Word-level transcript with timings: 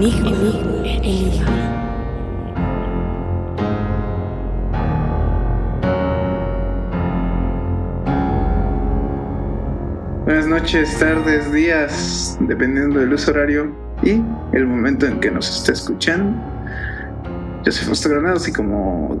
Enigma. 0.00 0.30
Enigma. 0.86 1.46
Buenas 10.24 10.46
noches, 10.46 10.98
tardes, 10.98 11.52
días, 11.52 12.38
dependiendo 12.40 13.00
del 13.00 13.12
uso 13.12 13.30
horario 13.32 13.74
y 14.02 14.22
el 14.52 14.66
momento 14.66 15.06
en 15.06 15.18
que 15.20 15.30
nos 15.30 15.48
esté 15.48 15.72
escuchando. 15.72 16.38
Yo 17.64 17.72
soy 17.72 17.86
Fausto 17.86 18.08
Granados 18.10 18.46
y 18.48 18.52
como 18.52 19.20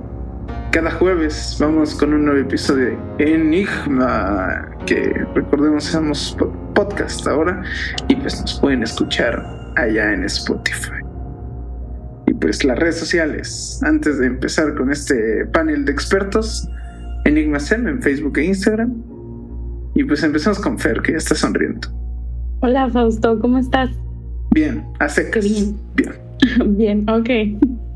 cada 0.70 0.90
jueves 0.92 1.56
vamos 1.58 1.94
con 1.94 2.14
un 2.14 2.24
nuevo 2.26 2.40
episodio 2.40 2.98
de 3.18 3.34
Enigma, 3.34 4.68
que 4.86 5.26
recordemos 5.34 5.84
somos 5.84 6.36
po- 6.38 6.52
podcast 6.74 7.26
ahora 7.26 7.62
y 8.08 8.14
pues 8.16 8.40
nos 8.40 8.60
pueden 8.60 8.82
escuchar 8.82 9.59
allá 9.76 10.12
en 10.12 10.24
Spotify. 10.24 11.00
Y 12.26 12.34
pues 12.34 12.64
las 12.64 12.78
redes 12.78 12.96
sociales, 12.96 13.80
antes 13.84 14.18
de 14.18 14.26
empezar 14.26 14.74
con 14.74 14.90
este 14.90 15.46
panel 15.52 15.84
de 15.84 15.92
expertos, 15.92 16.68
Enigma 17.24 17.58
SEM 17.58 17.88
en 17.88 18.02
Facebook 18.02 18.38
e 18.38 18.44
Instagram. 18.44 18.94
Y 19.94 20.04
pues 20.04 20.22
empezamos 20.22 20.58
con 20.60 20.78
Fer, 20.78 21.02
que 21.02 21.12
ya 21.12 21.18
está 21.18 21.34
sonriendo. 21.34 21.88
Hola 22.60 22.88
Fausto, 22.90 23.38
¿cómo 23.40 23.58
estás? 23.58 23.90
Bien, 24.52 24.84
a 24.98 25.08
secas. 25.08 25.44
Bien. 25.44 25.76
Bien. 25.96 26.30
Bien, 26.76 27.10
ok. 27.10 27.28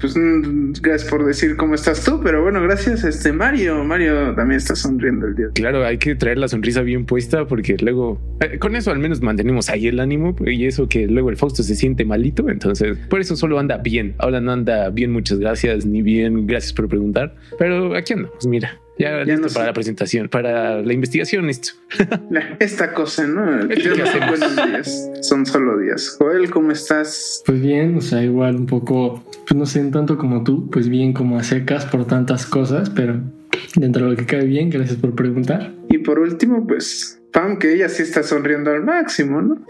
Pues 0.05 0.19
mm, 0.19 0.73
gracias 0.83 1.11
por 1.11 1.25
decir 1.25 1.57
cómo 1.57 1.75
estás 1.75 2.05
tú, 2.05 2.21
pero 2.23 2.43
bueno, 2.43 2.61
gracias 2.63 3.05
este 3.05 3.33
Mario. 3.33 3.83
Mario 3.85 4.35
también 4.35 4.59
está 4.59 4.77
sonriendo 4.77 5.27
el 5.27 5.35
día. 5.35 5.47
Claro, 5.55 5.83
hay 5.83 5.97
que 5.97 6.15
traer 6.15 6.37
la 6.37 6.47
sonrisa 6.47 6.83
bien 6.83 7.07
puesta 7.07 7.47
porque 7.47 7.75
luego 7.81 8.21
eh, 8.41 8.59
con 8.59 8.77
eso 8.77 8.91
al 8.91 8.99
menos 8.99 9.23
mantenemos 9.23 9.71
ahí 9.71 9.87
el 9.87 9.99
ánimo 10.01 10.37
y 10.45 10.67
eso 10.67 10.91
que 10.91 11.07
luego 11.07 11.31
el 11.31 11.39
Fausto 11.39 11.63
se 11.63 11.75
siente 11.75 12.05
malito, 12.05 12.51
entonces 12.51 12.99
por 13.09 13.21
eso 13.21 13.35
solo 13.35 13.59
anda 13.59 13.79
bien. 13.79 14.15
Ahora 14.19 14.43
no 14.43 14.53
anda 14.53 14.91
bien, 14.91 15.11
muchas 15.11 15.39
gracias, 15.39 15.87
ni 15.87 16.03
bien, 16.03 16.47
gracias 16.47 16.75
por 16.75 16.87
preguntar, 16.87 17.35
pero 17.59 17.97
aquí 17.97 18.13
andamos, 18.13 18.47
mira. 18.47 18.79
Ya, 18.97 19.11
Ya 19.11 19.25
listo 19.25 19.41
no 19.41 19.49
sé. 19.49 19.55
para 19.55 19.67
la 19.67 19.73
presentación, 19.73 20.29
para 20.29 20.81
la 20.81 20.93
investigación. 20.93 21.49
La- 22.31 22.57
Esta 22.61 22.93
cosa, 22.95 23.27
¿no? 23.27 23.67
Yo 23.69 24.07
sé 24.07 24.19
buenos 24.29 24.55
días. 24.55 25.11
Son 25.23 25.45
solo 25.45 25.79
días. 25.79 26.15
Joel, 26.17 26.49
¿cómo 26.51 26.71
estás? 26.71 27.43
Pues 27.45 27.61
bien, 27.61 27.97
o 27.97 28.01
sea, 28.01 28.23
igual 28.23 28.55
un 28.55 28.67
poco, 28.67 29.25
pues 29.47 29.57
no 29.59 29.67
sé, 29.67 29.83
tanto 29.91 30.17
como 30.19 30.43
tú, 30.45 30.69
pues 30.71 30.89
bien 30.89 31.13
como 31.13 31.39
a 31.39 31.43
secas 31.43 31.85
por 31.87 32.07
tantas 32.07 32.47
cosas, 32.47 32.91
pero 32.91 33.21
dentro 33.77 34.05
de 34.05 34.11
lo 34.13 34.17
que 34.17 34.27
cae 34.27 34.45
bien, 34.47 34.71
gracias 34.71 34.99
por 34.99 35.15
preguntar. 35.15 35.73
Y 35.91 35.99
por 35.99 36.19
último, 36.19 36.67
pues 36.67 37.21
Pam, 37.33 37.59
que 37.59 37.75
ella 37.75 37.89
sí 37.89 38.03
está 38.05 38.23
sonriendo 38.23 38.71
al 38.71 38.85
máximo, 38.85 39.43
¿no? 39.43 39.65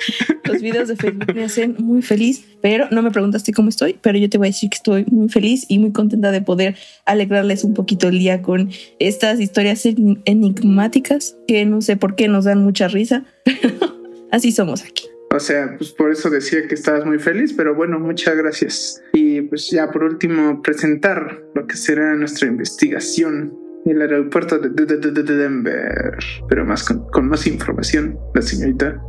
Los 0.44 0.60
videos 0.60 0.86
de 0.88 0.96
Facebook 0.96 1.34
me 1.34 1.44
hacen 1.44 1.76
muy 1.78 2.02
feliz, 2.02 2.44
pero 2.60 2.86
no 2.90 3.00
me 3.02 3.10
preguntaste 3.10 3.54
cómo 3.54 3.70
estoy, 3.70 3.96
pero 4.02 4.18
yo 4.18 4.28
te 4.28 4.36
voy 4.36 4.48
a 4.48 4.50
decir 4.50 4.68
que 4.68 4.76
estoy 4.76 5.06
muy 5.10 5.30
feliz 5.30 5.64
y 5.68 5.78
muy 5.78 5.90
contenta 5.90 6.30
de 6.30 6.42
poder 6.42 6.76
alegrarles 7.06 7.64
un 7.64 7.72
poquito 7.72 8.08
el 8.08 8.18
día 8.18 8.42
con 8.42 8.68
estas 8.98 9.40
historias 9.40 9.86
en- 9.86 10.20
enigmáticas 10.26 11.36
que 11.48 11.64
no 11.64 11.80
sé 11.80 11.96
por 11.96 12.16
qué 12.16 12.28
nos 12.28 12.44
dan 12.44 12.62
mucha 12.62 12.86
risa, 12.88 13.24
pero 13.44 13.70
así 14.30 14.52
somos 14.52 14.82
aquí. 14.82 15.04
O 15.34 15.40
sea, 15.40 15.74
pues 15.76 15.90
por 15.90 16.12
eso 16.12 16.30
decía 16.30 16.66
que 16.68 16.74
estabas 16.76 17.04
muy 17.04 17.18
feliz, 17.18 17.52
pero 17.56 17.74
bueno, 17.74 17.98
muchas 17.98 18.36
gracias. 18.36 19.02
Y 19.14 19.40
pues 19.42 19.68
ya 19.70 19.90
por 19.90 20.04
último, 20.04 20.62
presentar 20.62 21.42
lo 21.54 21.66
que 21.66 21.76
será 21.76 22.14
nuestra 22.14 22.46
investigación 22.48 23.52
el 23.84 24.00
aeropuerto 24.00 24.58
de, 24.58 24.70
de- 24.70 24.86
de- 24.96 25.10
de- 25.10 25.22
de 25.24 25.36
Denver. 25.36 26.16
Pero 26.48 26.64
más 26.64 26.84
con, 26.84 27.28
más 27.28 27.46
información, 27.46 28.16
la 28.34 28.40
señorita. 28.42 29.02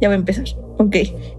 Ya 0.00 0.08
voy 0.08 0.14
a 0.16 0.18
empezar. 0.18 0.44
Ok. 0.76 0.96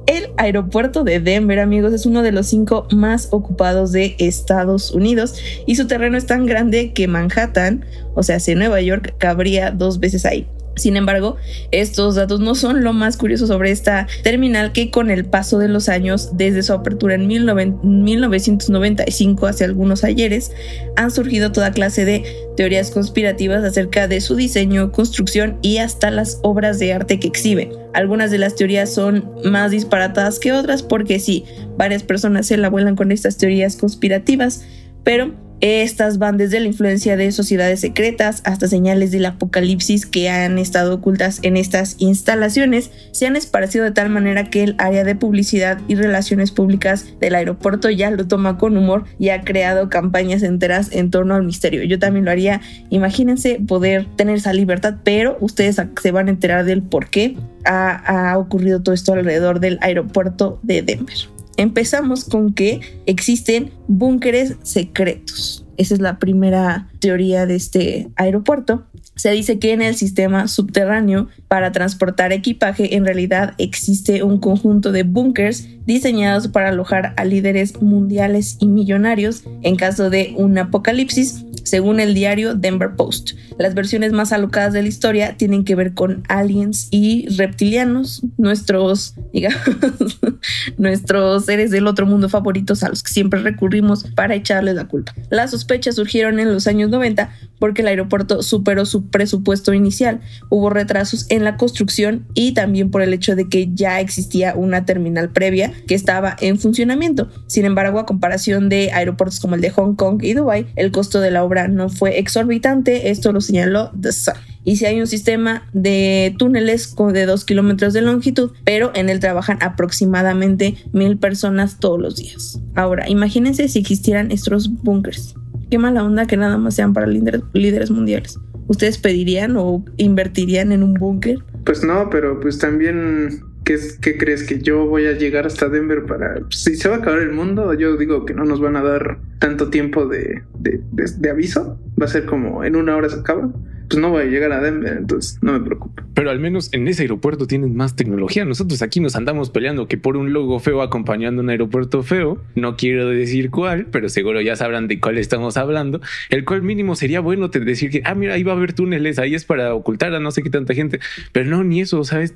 El 0.07 0.27
aeropuerto 0.37 1.03
de 1.03 1.19
Denver, 1.19 1.59
amigos, 1.59 1.93
es 1.93 2.05
uno 2.05 2.23
de 2.23 2.31
los 2.31 2.47
cinco 2.47 2.87
más 2.91 3.27
ocupados 3.31 3.91
de 3.91 4.15
Estados 4.17 4.91
Unidos 4.91 5.39
y 5.67 5.75
su 5.75 5.87
terreno 5.87 6.17
es 6.17 6.25
tan 6.25 6.45
grande 6.45 6.91
que 6.93 7.07
Manhattan, 7.07 7.85
o 8.15 8.23
sea, 8.23 8.39
si 8.39 8.55
Nueva 8.55 8.81
York, 8.81 9.13
cabría 9.17 9.71
dos 9.71 9.99
veces 9.99 10.25
ahí. 10.25 10.47
Sin 10.75 10.97
embargo, 10.97 11.37
estos 11.71 12.15
datos 12.15 12.39
no 12.39 12.55
son 12.55 12.83
lo 12.83 12.93
más 12.93 13.17
curioso 13.17 13.47
sobre 13.47 13.71
esta 13.71 14.07
terminal 14.23 14.71
que 14.73 14.91
con 14.91 15.09
el 15.09 15.25
paso 15.25 15.57
de 15.57 15.67
los 15.67 15.89
años, 15.89 16.31
desde 16.33 16.63
su 16.63 16.73
apertura 16.73 17.15
en 17.15 17.27
19 17.27 17.73
1995 17.83 19.47
hacia 19.47 19.65
algunos 19.65 20.03
ayeres, 20.03 20.51
han 20.95 21.11
surgido 21.11 21.51
toda 21.51 21.71
clase 21.71 22.05
de 22.05 22.23
teorías 22.57 22.91
conspirativas 22.91 23.63
acerca 23.63 24.07
de 24.07 24.21
su 24.21 24.35
diseño, 24.35 24.91
construcción 24.91 25.57
y 25.61 25.77
hasta 25.77 26.11
las 26.11 26.39
obras 26.41 26.79
de 26.79 26.93
arte 26.93 27.19
que 27.19 27.27
exhibe. 27.27 27.71
Algunas 27.93 28.31
de 28.31 28.37
las 28.37 28.55
teorías 28.55 28.93
son 28.93 29.29
más 29.43 29.71
disparatadas 29.71 30.39
que 30.39 30.51
otras 30.51 30.83
porque 30.83 31.19
sí, 31.19 31.45
varias 31.77 32.03
personas 32.03 32.47
se 32.47 32.57
la 32.57 32.69
vuelan 32.69 32.95
con 32.95 33.11
estas 33.11 33.37
teorías 33.37 33.75
conspirativas, 33.77 34.65
pero 35.03 35.33
estas 35.61 36.17
van 36.17 36.37
desde 36.37 36.59
la 36.59 36.67
influencia 36.67 37.17
de 37.17 37.31
sociedades 37.31 37.79
secretas 37.79 38.41
hasta 38.45 38.67
señales 38.67 39.11
del 39.11 39.25
apocalipsis 39.25 40.05
que 40.05 40.29
han 40.29 40.59
estado 40.59 40.95
ocultas 40.95 41.39
en 41.43 41.57
estas 41.57 41.95
instalaciones, 41.99 42.91
se 43.11 43.25
han 43.25 43.35
esparcido 43.35 43.85
de 43.85 43.91
tal 43.91 44.09
manera 44.09 44.49
que 44.49 44.63
el 44.63 44.75
área 44.77 45.03
de 45.03 45.15
publicidad 45.15 45.79
y 45.87 45.95
relaciones 45.95 46.51
públicas 46.51 47.05
del 47.19 47.35
aeropuerto 47.35 47.89
ya 47.89 48.11
lo 48.11 48.27
toma 48.27 48.57
con 48.57 48.77
humor 48.77 49.05
y 49.17 49.29
ha 49.29 49.41
creado 49.41 49.89
campañas 49.89 50.43
enteras 50.43 50.89
en 50.91 51.09
torno 51.09 51.35
al 51.35 51.43
misterio. 51.43 51.83
Yo 51.83 51.99
también 51.99 52.25
lo 52.25 52.31
haría. 52.31 52.61
Imagínense 52.89 53.59
poder 53.65 54.05
tener 54.15 54.35
esa 54.35 54.53
libertad, 54.53 54.95
pero 55.03 55.37
ustedes 55.39 55.81
se 56.01 56.11
van 56.11 56.27
a 56.27 56.31
enterar 56.31 56.65
del 56.65 56.83
por 56.83 57.09
qué 57.09 57.37
ha, 57.63 58.31
ha 58.31 58.37
ocurrido 58.37 58.81
todo 58.81 58.93
esto 58.93 59.13
alrededor 59.13 59.59
del 59.59 59.79
aeropuerto 59.81 60.59
de 60.63 60.81
Denver. 60.81 61.34
Empezamos 61.57 62.25
con 62.25 62.53
que 62.53 62.81
existen 63.05 63.71
búnkeres 63.87 64.57
secretos. 64.63 65.65
Esa 65.77 65.93
es 65.93 66.01
la 66.01 66.19
primera 66.19 66.89
teoría 66.99 67.45
de 67.45 67.55
este 67.55 68.09
aeropuerto. 68.15 68.85
Se 69.15 69.31
dice 69.31 69.59
que 69.59 69.71
en 69.71 69.81
el 69.81 69.95
sistema 69.95 70.47
subterráneo 70.47 71.29
para 71.47 71.71
transportar 71.71 72.33
equipaje 72.33 72.95
en 72.95 73.05
realidad 73.05 73.53
existe 73.57 74.23
un 74.23 74.39
conjunto 74.39 74.91
de 74.91 75.03
búnkers 75.03 75.67
diseñados 75.85 76.47
para 76.47 76.69
alojar 76.69 77.13
a 77.17 77.25
líderes 77.25 77.81
mundiales 77.81 78.57
y 78.59 78.67
millonarios 78.67 79.43
en 79.61 79.75
caso 79.75 80.09
de 80.09 80.33
un 80.35 80.57
apocalipsis, 80.57 81.45
según 81.63 81.99
el 81.99 82.13
diario 82.13 82.55
Denver 82.55 82.95
Post. 82.95 83.31
Las 83.57 83.73
versiones 83.73 84.11
más 84.11 84.31
alocadas 84.31 84.73
de 84.73 84.81
la 84.81 84.87
historia 84.87 85.37
tienen 85.37 85.63
que 85.63 85.75
ver 85.75 85.93
con 85.93 86.23
aliens 86.27 86.87
y 86.91 87.27
reptilianos, 87.37 88.23
nuestros, 88.37 89.15
digamos, 89.33 90.19
nuestros 90.77 91.45
seres 91.45 91.71
del 91.71 91.87
otro 91.87 92.05
mundo 92.05 92.29
favoritos 92.29 92.83
a 92.83 92.89
los 92.89 93.03
que 93.03 93.13
siempre 93.13 93.39
recurrimos 93.39 94.05
para 94.15 94.35
echarles 94.35 94.75
la 94.75 94.87
culpa. 94.87 95.13
Las 95.29 95.51
sospechas 95.51 95.95
surgieron 95.95 96.39
en 96.39 96.53
los 96.53 96.67
años 96.67 96.89
90 96.89 97.31
porque 97.59 97.81
el 97.81 97.87
aeropuerto 97.87 98.43
superó 98.43 98.85
su 98.85 99.04
presupuesto 99.09 99.73
inicial. 99.73 100.21
Hubo 100.49 100.69
retrasos 100.69 101.25
en 101.29 101.43
la 101.43 101.57
construcción 101.57 102.27
y 102.33 102.53
también 102.53 102.91
por 102.91 103.01
el 103.01 103.13
hecho 103.13 103.35
de 103.35 103.47
que 103.47 103.69
ya 103.73 103.99
existía 103.99 104.55
una 104.55 104.85
terminal 104.85 105.31
previa 105.31 105.71
que 105.87 105.95
estaba 105.95 106.35
en 106.39 106.57
funcionamiento. 106.57 107.29
Sin 107.47 107.65
embargo, 107.65 107.99
a 107.99 108.05
comparación 108.05 108.69
de 108.69 108.91
aeropuertos 108.91 109.39
como 109.39 109.55
el 109.55 109.61
de 109.61 109.69
Hong 109.71 109.95
Kong 109.95 110.23
y 110.23 110.33
Dubai, 110.33 110.67
el 110.75 110.91
costo 110.91 111.19
de 111.19 111.31
la 111.31 111.43
obra 111.43 111.67
no 111.67 111.89
fue 111.89 112.19
exorbitante. 112.19 113.09
Esto 113.09 113.31
lo 113.31 113.41
señaló 113.41 113.91
The 113.99 114.11
Sun. 114.11 114.33
Y 114.65 114.77
si 114.77 114.85
hay 114.85 114.99
un 114.99 115.05
sistema 115.05 115.69
de 115.73 116.35
túneles 116.39 116.95
de 117.13 117.25
dos 117.27 117.45
kilómetros 117.45 117.93
de 117.93 118.01
longitud, 118.01 118.51
pero 118.63 118.91
en 118.95 119.09
él 119.09 119.19
trabajan 119.19 119.59
aproximadamente 119.61 120.75
mil 120.91 121.17
personas 121.17 121.79
todos 121.79 122.01
los 122.01 122.15
días. 122.15 122.59
Ahora, 122.73 123.07
imagínense 123.07 123.67
si 123.67 123.79
existieran 123.79 124.31
estos 124.31 124.67
búnkers. 124.81 125.35
Qué 125.69 125.77
mala 125.77 126.03
onda 126.03 126.25
que 126.25 126.35
nada 126.35 126.57
más 126.57 126.75
sean 126.75 126.93
para 126.93 127.07
líderes 127.07 127.91
mundiales. 127.91 128.39
¿Ustedes 128.67 128.97
pedirían 128.97 129.55
o 129.57 129.83
invertirían 129.97 130.71
en 130.71 130.83
un 130.83 130.93
búnker? 130.95 131.39
Pues 131.65 131.83
no, 131.83 132.09
pero 132.09 132.39
pues 132.39 132.57
también, 132.59 133.41
¿qué, 133.63 133.77
qué 134.01 134.17
crees? 134.17 134.43
Que 134.43 134.59
yo 134.59 134.85
voy 134.85 135.05
a 135.05 135.13
llegar 135.13 135.45
hasta 135.45 135.69
Denver 135.69 136.05
para... 136.05 136.35
pues, 136.35 136.63
si 136.63 136.75
se 136.75 136.89
va 136.89 136.95
a 136.95 136.97
acabar 136.99 137.19
el 137.19 137.31
mundo, 137.31 137.73
yo 137.73 137.97
digo 137.97 138.25
que 138.25 138.33
no 138.33 138.45
nos 138.45 138.59
van 138.59 138.75
a 138.75 138.83
dar 138.83 139.19
tanto 139.39 139.69
tiempo 139.69 140.07
de, 140.07 140.41
de, 140.59 140.81
de- 140.91 141.11
de 141.17 141.29
aviso. 141.29 141.79
Va 141.99 142.05
a 142.05 142.09
ser 142.09 142.25
como 142.25 142.63
en 142.63 142.75
una 142.75 142.95
hora 142.95 143.09
se 143.09 143.19
acaba. 143.19 143.51
Pues 143.87 143.99
no 143.99 144.09
voy 144.09 144.23
a 144.23 144.25
llegar 144.25 144.51
a 144.51 144.61
Denver, 144.61 144.97
entonces 144.97 145.37
no 145.41 145.53
me 145.53 145.59
preocupo. 145.59 146.01
Pero 146.13 146.31
al 146.31 146.39
menos 146.39 146.69
en 146.73 146.87
ese 146.87 147.03
aeropuerto 147.03 147.45
tienen 147.45 147.75
más 147.75 147.95
tecnología. 147.95 148.45
Nosotros 148.45 148.81
aquí 148.81 148.99
nos 148.99 149.15
andamos 149.15 149.49
peleando 149.49 149.87
que 149.87 149.97
por 149.97 150.17
un 150.17 150.33
logo 150.33 150.59
feo 150.59 150.81
acompañando 150.81 151.41
un 151.41 151.49
aeropuerto 151.49 152.03
feo, 152.03 152.41
no 152.55 152.77
quiero 152.77 153.09
decir 153.09 153.51
cuál, 153.51 153.87
pero 153.87 154.09
seguro 154.09 154.41
ya 154.41 154.55
sabrán 154.55 154.87
de 154.87 154.99
cuál 154.99 155.17
estamos 155.17 155.57
hablando, 155.57 156.01
el 156.29 156.45
cual 156.45 156.61
mínimo 156.61 156.95
sería 156.95 157.19
bueno 157.19 157.49
te 157.49 157.59
decir 157.59 157.89
que, 157.89 158.01
ah, 158.05 158.15
mira, 158.15 158.35
ahí 158.35 158.43
va 158.43 158.53
a 158.53 158.55
haber 158.55 158.73
túneles, 158.73 159.19
ahí 159.19 159.35
es 159.35 159.45
para 159.45 159.73
ocultar 159.73 160.13
a 160.13 160.19
no 160.19 160.31
sé 160.31 160.41
qué 160.41 160.49
tanta 160.49 160.73
gente, 160.73 160.99
pero 161.31 161.49
no, 161.49 161.63
ni 161.63 161.81
eso, 161.81 162.03
¿sabes? 162.03 162.33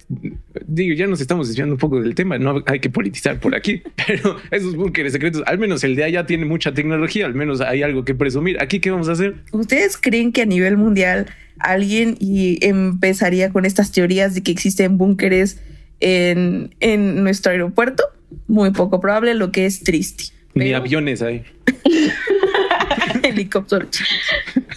Digo, 0.67 0.93
ya 0.93 1.07
nos 1.07 1.21
estamos 1.21 1.47
desviando 1.47 1.75
un 1.75 1.79
poco 1.79 2.01
del 2.01 2.15
tema, 2.15 2.37
no 2.37 2.63
hay 2.65 2.79
que 2.79 2.89
politizar 2.89 3.39
por 3.39 3.55
aquí, 3.55 3.81
pero 4.07 4.37
esos 4.51 4.75
búnkeres 4.75 5.13
secretos, 5.13 5.43
al 5.45 5.57
menos 5.57 5.83
el 5.83 5.95
de 5.95 6.03
allá 6.03 6.25
tiene 6.25 6.45
mucha 6.45 6.73
tecnología, 6.73 7.25
al 7.25 7.33
menos 7.35 7.61
hay 7.61 7.83
algo 7.83 8.05
que 8.05 8.15
presumir. 8.15 8.61
Aquí, 8.61 8.79
¿qué 8.79 8.91
vamos 8.91 9.09
a 9.09 9.13
hacer? 9.13 9.35
¿Ustedes 9.51 9.97
creen 9.97 10.31
que 10.31 10.41
a 10.41 10.45
nivel 10.45 10.77
mundial 10.77 11.27
alguien 11.59 12.15
y 12.19 12.65
empezaría 12.65 13.49
con 13.51 13.65
estas 13.65 13.91
teorías 13.91 14.35
de 14.35 14.41
que 14.41 14.51
existen 14.51 14.97
búnkeres 14.97 15.59
en, 15.99 16.75
en 16.79 17.23
nuestro 17.23 17.51
aeropuerto? 17.51 18.03
muy 18.47 18.71
poco 18.71 18.99
probable, 18.99 19.33
lo 19.33 19.51
que 19.51 19.65
es 19.65 19.83
triste. 19.83 20.25
Ni 20.53 20.73
aviones 20.73 21.21
hay. 21.21 21.43
helicóptero. 23.23 23.87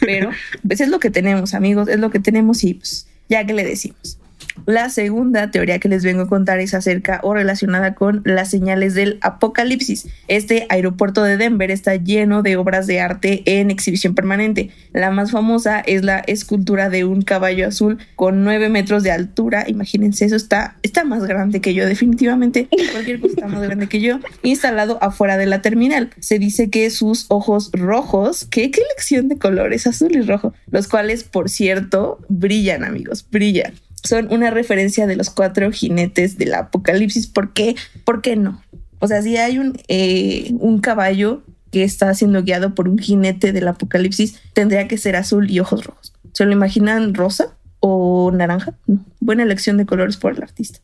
Pero 0.00 0.30
pues 0.66 0.80
es 0.80 0.88
lo 0.88 0.98
que 0.98 1.10
tenemos, 1.10 1.54
amigos, 1.54 1.88
es 1.88 1.98
lo 1.98 2.10
que 2.10 2.18
tenemos 2.18 2.62
y 2.64 2.74
pues 2.74 3.08
ya 3.28 3.44
que 3.46 3.54
le 3.54 3.64
decimos. 3.64 4.18
La 4.66 4.88
segunda 4.90 5.50
teoría 5.50 5.78
que 5.78 5.88
les 5.88 6.04
vengo 6.04 6.22
a 6.22 6.28
contar 6.28 6.60
es 6.60 6.74
acerca 6.74 7.20
o 7.22 7.34
relacionada 7.34 7.94
con 7.94 8.22
las 8.24 8.50
señales 8.50 8.94
del 8.94 9.18
apocalipsis. 9.20 10.08
Este 10.28 10.66
aeropuerto 10.68 11.22
de 11.22 11.36
Denver 11.36 11.70
está 11.70 11.96
lleno 11.96 12.42
de 12.42 12.56
obras 12.56 12.86
de 12.86 13.00
arte 13.00 13.42
en 13.46 13.70
exhibición 13.70 14.14
permanente. 14.14 14.70
La 14.92 15.10
más 15.10 15.30
famosa 15.30 15.80
es 15.80 16.04
la 16.04 16.18
escultura 16.20 16.88
de 16.90 17.04
un 17.04 17.22
caballo 17.22 17.66
azul 17.66 17.98
con 18.16 18.44
9 18.44 18.68
metros 18.68 19.02
de 19.02 19.10
altura. 19.10 19.64
Imagínense, 19.68 20.24
eso 20.24 20.36
está, 20.36 20.76
está 20.82 21.04
más 21.04 21.24
grande 21.24 21.60
que 21.60 21.74
yo, 21.74 21.86
definitivamente. 21.86 22.68
Cualquier 22.92 23.20
cosa 23.20 23.34
está 23.34 23.48
más 23.48 23.62
grande 23.62 23.88
que 23.88 24.00
yo. 24.00 24.20
Instalado 24.42 24.98
afuera 25.02 25.36
de 25.36 25.46
la 25.46 25.62
terminal. 25.62 26.10
Se 26.20 26.38
dice 26.38 26.70
que 26.70 26.90
sus 26.90 27.26
ojos 27.28 27.70
rojos, 27.72 28.46
¿qué, 28.50 28.70
qué 28.70 28.82
de 29.20 29.36
colores, 29.36 29.86
azul 29.86 30.16
y 30.16 30.22
rojo, 30.22 30.54
los 30.70 30.88
cuales, 30.88 31.24
por 31.24 31.50
cierto, 31.50 32.18
brillan, 32.28 32.84
amigos, 32.84 33.26
brillan 33.30 33.74
son 34.02 34.32
una 34.32 34.50
referencia 34.50 35.06
de 35.06 35.16
los 35.16 35.30
cuatro 35.30 35.70
jinetes 35.70 36.38
del 36.38 36.54
apocalipsis. 36.54 37.26
¿Por 37.26 37.52
qué? 37.52 37.76
¿Por 38.04 38.20
qué 38.20 38.36
no? 38.36 38.62
O 38.98 39.08
sea, 39.08 39.22
si 39.22 39.36
hay 39.36 39.58
un, 39.58 39.78
eh, 39.88 40.52
un 40.58 40.80
caballo 40.80 41.42
que 41.70 41.84
está 41.84 42.12
siendo 42.14 42.42
guiado 42.42 42.74
por 42.74 42.88
un 42.88 42.98
jinete 42.98 43.52
del 43.52 43.66
apocalipsis, 43.66 44.40
tendría 44.52 44.86
que 44.86 44.98
ser 44.98 45.16
azul 45.16 45.50
y 45.50 45.58
ojos 45.58 45.84
rojos. 45.84 46.12
¿Se 46.32 46.44
lo 46.44 46.52
imaginan 46.52 47.14
rosa 47.14 47.56
o 47.80 48.30
naranja? 48.32 48.74
No. 48.86 49.04
Buena 49.20 49.42
elección 49.42 49.76
de 49.76 49.86
colores 49.86 50.16
por 50.16 50.32
el 50.32 50.42
artista. 50.42 50.80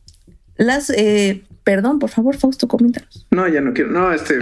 Las, 0.57 0.89
eh, 0.89 1.43
perdón, 1.63 1.99
por 1.99 2.09
favor, 2.09 2.35
Fausto, 2.35 2.67
coméntanos. 2.67 3.27
No, 3.31 3.47
ya 3.47 3.61
no 3.61 3.73
quiero. 3.73 3.91
No, 3.91 4.11
este. 4.11 4.39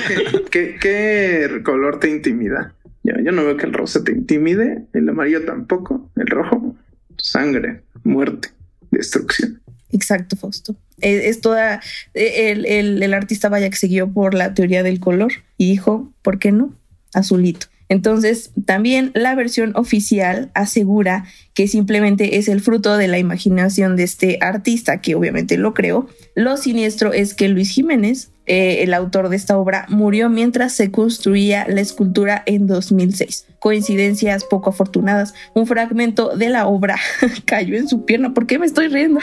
¿qué, 0.50 0.76
qué 0.80 1.60
color 1.64 2.00
te 2.00 2.10
intimida? 2.10 2.74
Yo, 3.04 3.14
yo 3.22 3.32
no 3.32 3.44
veo 3.44 3.56
que 3.56 3.66
el 3.66 3.72
rosa 3.72 4.02
te 4.02 4.12
intimide, 4.12 4.86
el 4.92 5.08
amarillo 5.08 5.44
tampoco, 5.44 6.10
el 6.16 6.26
rojo, 6.26 6.76
sangre, 7.22 7.82
muerte, 8.04 8.48
destrucción. 8.90 9.60
Exacto, 9.92 10.36
Fausto. 10.36 10.76
Eh, 11.00 11.22
Es 11.28 11.40
toda. 11.40 11.80
eh, 12.14 12.50
El, 12.52 12.66
el- 12.66 13.02
el 13.02 13.14
artista 13.14 13.48
vaya 13.48 13.68
que 13.70 13.76
siguió 13.76 14.12
por 14.12 14.34
la 14.34 14.54
teoría 14.54 14.82
del 14.82 15.00
color 15.00 15.32
y 15.58 15.70
dijo, 15.70 16.12
¿por 16.22 16.38
qué 16.38 16.52
no? 16.52 16.74
Azulito. 17.14 17.66
Entonces, 17.88 18.52
también 18.66 19.10
la 19.14 19.34
versión 19.34 19.72
oficial 19.74 20.52
asegura 20.54 21.24
que 21.54 21.66
simplemente 21.66 22.36
es 22.38 22.46
el 22.46 22.60
fruto 22.60 22.96
de 22.96 23.08
la 23.08 23.18
imaginación 23.18 23.96
de 23.96 24.04
este 24.04 24.38
artista, 24.40 25.00
que 25.00 25.16
obviamente 25.16 25.56
lo 25.58 25.74
creó. 25.74 26.08
Lo 26.36 26.56
siniestro 26.56 27.12
es 27.12 27.34
que 27.34 27.48
Luis 27.48 27.70
Jiménez, 27.70 28.30
eh, 28.52 28.82
el 28.82 28.94
autor 28.94 29.28
de 29.28 29.36
esta 29.36 29.56
obra, 29.56 29.86
murió 29.88 30.28
mientras 30.28 30.72
se 30.72 30.90
construía 30.90 31.68
la 31.68 31.80
escultura 31.80 32.42
en 32.46 32.66
2006. 32.66 33.46
Coincidencias 33.60 34.42
poco 34.42 34.70
afortunadas. 34.70 35.34
Un 35.54 35.68
fragmento 35.68 36.36
de 36.36 36.48
la 36.48 36.66
obra 36.66 36.96
cayó 37.44 37.76
en 37.76 37.86
su 37.86 38.04
pierna. 38.04 38.34
¿Por 38.34 38.48
qué 38.48 38.58
me 38.58 38.66
estoy 38.66 38.88
riendo? 38.88 39.20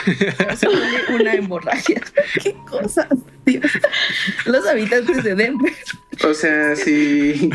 Una 1.14 1.34
hemorragia. 1.34 2.02
¿Qué 2.42 2.56
cosas? 2.70 3.10
Dios. 3.46 3.70
Los 4.46 4.66
habitantes 4.66 5.22
de 5.22 5.36
Denver 5.36 5.74
O 6.24 6.34
sea, 6.34 6.78
si 6.78 7.50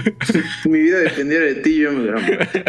mi 0.66 0.78
vida 0.78 0.98
dependiera 0.98 1.46
de 1.46 1.54
ti, 1.54 1.78
yo 1.78 1.92
me 1.92 2.02
hubiera 2.02 2.20
muerto. 2.20 2.60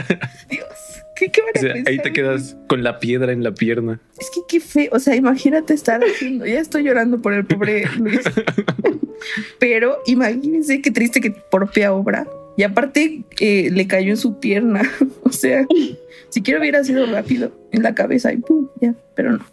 Dios, 0.50 0.68
¿qué, 1.16 1.30
qué 1.32 1.42
van 1.42 1.52
O 1.56 1.58
a 1.58 1.62
sea, 1.62 1.74
pensar? 1.74 1.92
ahí 1.92 2.00
te 2.00 2.14
quedas 2.14 2.58
con 2.68 2.84
la 2.84 3.00
piedra 3.00 3.32
en 3.32 3.44
la 3.44 3.54
pierna. 3.54 4.00
Es 4.20 4.30
que 4.34 4.42
qué 4.48 4.60
feo, 4.60 4.90
o 4.92 5.00
sea, 5.00 5.16
imagínate 5.16 5.74
estar 5.74 6.02
haciendo, 6.04 6.46
ya 6.46 6.60
estoy 6.60 6.84
llorando 6.84 7.22
por 7.22 7.34
el 7.34 7.46
pobre 7.46 7.86
Luis. 7.98 8.22
Pero 9.60 10.00
imagínense 10.06 10.82
qué 10.82 10.92
triste 10.92 11.22
que 11.22 11.32
propia 11.32 11.94
obra. 11.94 12.28
Y 12.56 12.64
aparte 12.64 13.24
eh, 13.40 13.70
le 13.72 13.88
cayó 13.88 14.12
en 14.12 14.18
su 14.18 14.40
pierna. 14.40 14.82
o 15.24 15.32
sea, 15.32 15.66
siquiera 16.30 16.60
hubiera 16.60 16.84
sido 16.84 17.06
rápido 17.08 17.52
en 17.72 17.84
la 17.84 17.96
cabeza 17.96 18.32
y 18.32 18.38
pum, 18.38 18.68
ya, 18.80 18.94
pero 19.16 19.32
no. 19.34 19.46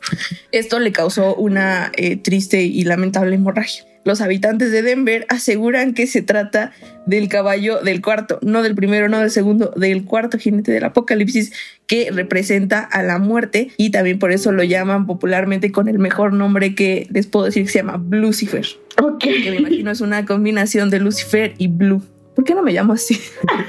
Esto 0.52 0.78
le 0.78 0.92
causó 0.92 1.34
una 1.34 1.92
eh, 1.96 2.16
triste 2.16 2.62
y 2.62 2.84
lamentable 2.84 3.36
hemorragia. 3.36 3.84
Los 4.04 4.20
habitantes 4.22 4.72
de 4.72 4.82
Denver 4.82 5.26
aseguran 5.28 5.92
que 5.92 6.06
se 6.06 6.22
trata 6.22 6.72
del 7.06 7.28
caballo 7.28 7.80
del 7.80 8.00
cuarto, 8.00 8.38
no 8.42 8.62
del 8.62 8.74
primero, 8.74 9.08
no 9.08 9.18
del 9.20 9.30
segundo, 9.30 9.72
del 9.76 10.04
cuarto 10.04 10.38
jinete 10.38 10.72
del 10.72 10.84
apocalipsis 10.84 11.52
que 11.86 12.10
representa 12.10 12.80
a 12.80 13.02
la 13.02 13.18
muerte 13.18 13.72
y 13.76 13.90
también 13.90 14.18
por 14.18 14.32
eso 14.32 14.52
lo 14.52 14.62
llaman 14.62 15.06
popularmente 15.06 15.70
con 15.70 15.88
el 15.88 15.98
mejor 15.98 16.32
nombre 16.32 16.74
que 16.74 17.08
les 17.10 17.26
puedo 17.26 17.44
decir 17.46 17.64
que 17.64 17.70
se 17.72 17.78
llama 17.80 18.02
Lucifer, 18.10 18.66
Ok. 19.02 19.18
que 19.20 19.50
me 19.50 19.56
imagino 19.56 19.90
es 19.90 20.00
una 20.00 20.24
combinación 20.24 20.88
de 20.88 21.00
Lucifer 21.00 21.54
y 21.58 21.68
Blue. 21.68 22.02
¿Por 22.34 22.44
qué 22.44 22.54
no 22.54 22.62
me 22.62 22.72
llamo 22.72 22.94
así? 22.94 23.18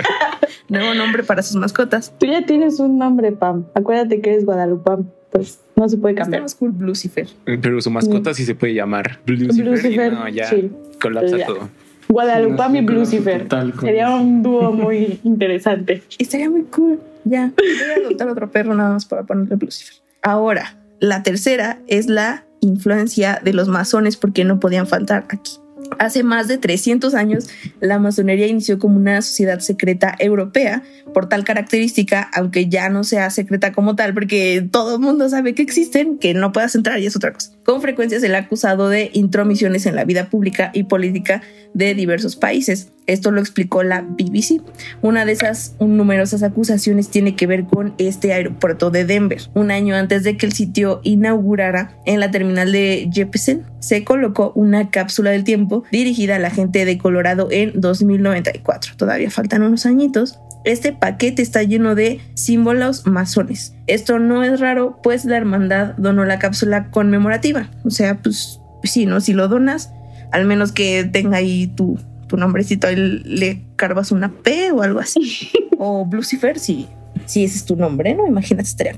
Nuevo 0.70 0.94
nombre 0.94 1.24
para 1.24 1.44
sus 1.44 1.58
mascotas. 1.58 2.14
Tú 2.20 2.28
ya 2.28 2.46
tienes 2.46 2.80
un 2.80 2.98
nombre, 2.98 3.34
Pam. 3.34 3.66
Acuérdate 3.76 4.22
que 4.22 4.30
eres 4.30 4.46
Guadalupam. 4.46 5.10
Pues 5.32 5.60
no 5.76 5.88
se 5.88 5.98
puede 5.98 6.14
Está 6.14 6.24
cambiar. 6.24 6.42
más 6.44 6.56
cool 6.56 6.74
Lucifer. 6.80 7.28
Pero 7.46 7.82
su 7.82 7.90
mascota 7.90 8.34
sí 8.34 8.46
se 8.46 8.54
puede 8.56 8.74
llamar 8.74 9.20
Lucifer. 9.26 10.12
No, 10.14 10.28
ya 10.28 10.48
sí. 10.50 10.70
colapsa 11.02 11.38
Ya. 11.38 11.46
todo. 11.48 11.70
Guadalupam 12.10 12.76
y 12.76 12.82
Lucifer. 12.82 13.48
Sería 13.80 14.10
un 14.10 14.44
dúo 14.44 14.72
muy 14.74 15.20
interesante. 15.24 16.04
Estaría 16.20 16.50
muy 16.50 16.64
cool. 16.64 17.00
Ya, 17.24 17.54
voy 17.58 18.04
a 18.04 18.06
adoptar 18.08 18.28
otro 18.28 18.52
perro 18.52 18.74
nada 18.76 18.92
más 18.94 19.06
para 19.06 19.24
ponerle 19.24 19.56
Lucifer. 19.60 19.96
Ahora, 20.22 20.78
la 21.00 21.24
tercera 21.24 21.80
es 21.88 22.08
la 22.08 22.44
influencia 22.60 23.40
de 23.44 23.54
los 23.54 23.70
masones 23.70 24.18
porque 24.18 24.44
no 24.44 24.60
podían 24.60 24.86
faltar 24.88 25.26
aquí. 25.30 25.54
Hace 26.00 26.24
más 26.24 26.48
de 26.48 26.58
300 26.58 27.14
años, 27.14 27.50
la 27.80 28.00
masonería 28.00 28.48
inició 28.48 28.80
como 28.80 28.96
una 28.96 29.22
sociedad 29.22 29.60
secreta 29.60 30.16
europea 30.20 30.84
por 31.14 31.30
tal 31.30 31.44
característica, 31.44 32.30
aunque 32.34 32.70
ya 32.70 32.90
no 32.90 33.04
sea 33.04 33.30
secreta 33.30 33.72
como 33.72 33.96
tal, 33.96 34.14
porque 34.14 34.68
todo 34.72 34.96
el 34.96 35.02
mundo 35.02 35.30
sabe 35.30 35.54
que 35.54 35.62
existen, 35.62 36.18
que 36.18 36.34
no 36.34 36.52
puedas 36.52 36.76
entrar 36.76 37.00
y 37.00 37.06
es 37.06 37.16
otra 37.16 37.34
cosa. 37.34 37.52
Con 37.64 37.82
frecuencia 37.82 38.20
se 38.20 38.28
le 38.28 38.36
ha 38.36 38.40
acusado 38.40 38.90
de 38.90 39.12
intromisiones 39.14 39.86
en 39.86 39.96
la 39.96 40.04
vida 40.04 40.30
pública 40.30 40.72
y 40.74 40.84
política 40.84 41.44
de 41.74 41.94
diversos 41.94 42.36
países. 42.36 42.92
Esto 43.08 43.32
lo 43.32 43.40
explicó 43.40 43.84
la 43.84 44.02
BBC. 44.02 44.62
Una 45.02 45.26
de 45.26 45.34
esas 45.34 45.76
numerosas 45.80 46.44
acusaciones 46.44 47.10
tiene 47.10 47.36
que 47.36 47.48
ver 47.48 47.66
con 47.66 47.94
este 47.98 48.34
aeropuerto 48.34 48.90
de 48.90 49.06
Denver. 49.06 49.42
Un 49.54 49.70
año 49.70 49.96
antes 49.96 50.24
de 50.24 50.38
que 50.38 50.46
el 50.46 50.54
sitio 50.54 51.02
inaugurara 51.04 51.98
en 52.06 52.20
la 52.20 52.32
terminal 52.32 52.72
de 52.72 53.10
Jeppesen, 53.12 53.64
se 53.80 54.04
colocó 54.04 54.52
una 54.56 54.90
cápsula 54.90 55.32
del 55.32 55.44
tiempo 55.44 55.84
dirigida 55.92 56.38
a 56.38 56.40
la 56.40 56.52
gente 56.52 56.86
de 56.86 56.98
Colorado 56.98 57.48
en 57.52 57.80
2094. 57.80 58.94
Todavía 58.96 59.30
faltan 59.30 59.64
unos 59.64 59.86
añitos. 59.86 60.40
Este 60.64 60.94
paquete 60.94 61.42
está 61.42 61.64
lleno 61.64 61.96
de 61.96 62.20
símbolos 62.36 63.08
masones. 63.08 63.74
Esto 63.88 64.20
no 64.20 64.44
es 64.44 64.60
raro, 64.60 65.00
pues 65.02 65.26
la 65.26 65.38
hermandad 65.38 65.96
donó 65.98 66.24
la 66.26 66.40
cápsula 66.40 66.92
conmemorativa. 66.92 67.70
O 67.84 67.90
sea, 67.90 68.22
pues 68.22 68.60
sí, 68.84 69.06
¿no? 69.06 69.22
Si 69.22 69.34
lo 69.34 69.48
donas, 69.48 69.92
al 70.32 70.46
menos 70.46 70.72
que 70.72 71.04
tenga 71.04 71.38
ahí 71.38 71.68
tu, 71.68 71.98
tu 72.28 72.38
nombrecito, 72.38 72.88
ahí 72.88 72.96
le 72.96 73.64
carvas 73.76 74.12
una 74.12 74.32
P 74.32 74.72
o 74.72 74.84
algo 74.84 75.00
así. 75.00 75.50
o 75.80 76.08
Lucifer, 76.12 76.60
si, 76.60 76.88
si 77.26 77.44
ese 77.44 77.58
es 77.58 77.66
tu 77.66 77.76
nombre, 77.76 78.14
¿no? 78.14 78.28
Imagínate, 78.28 78.70
estaría. 78.70 78.96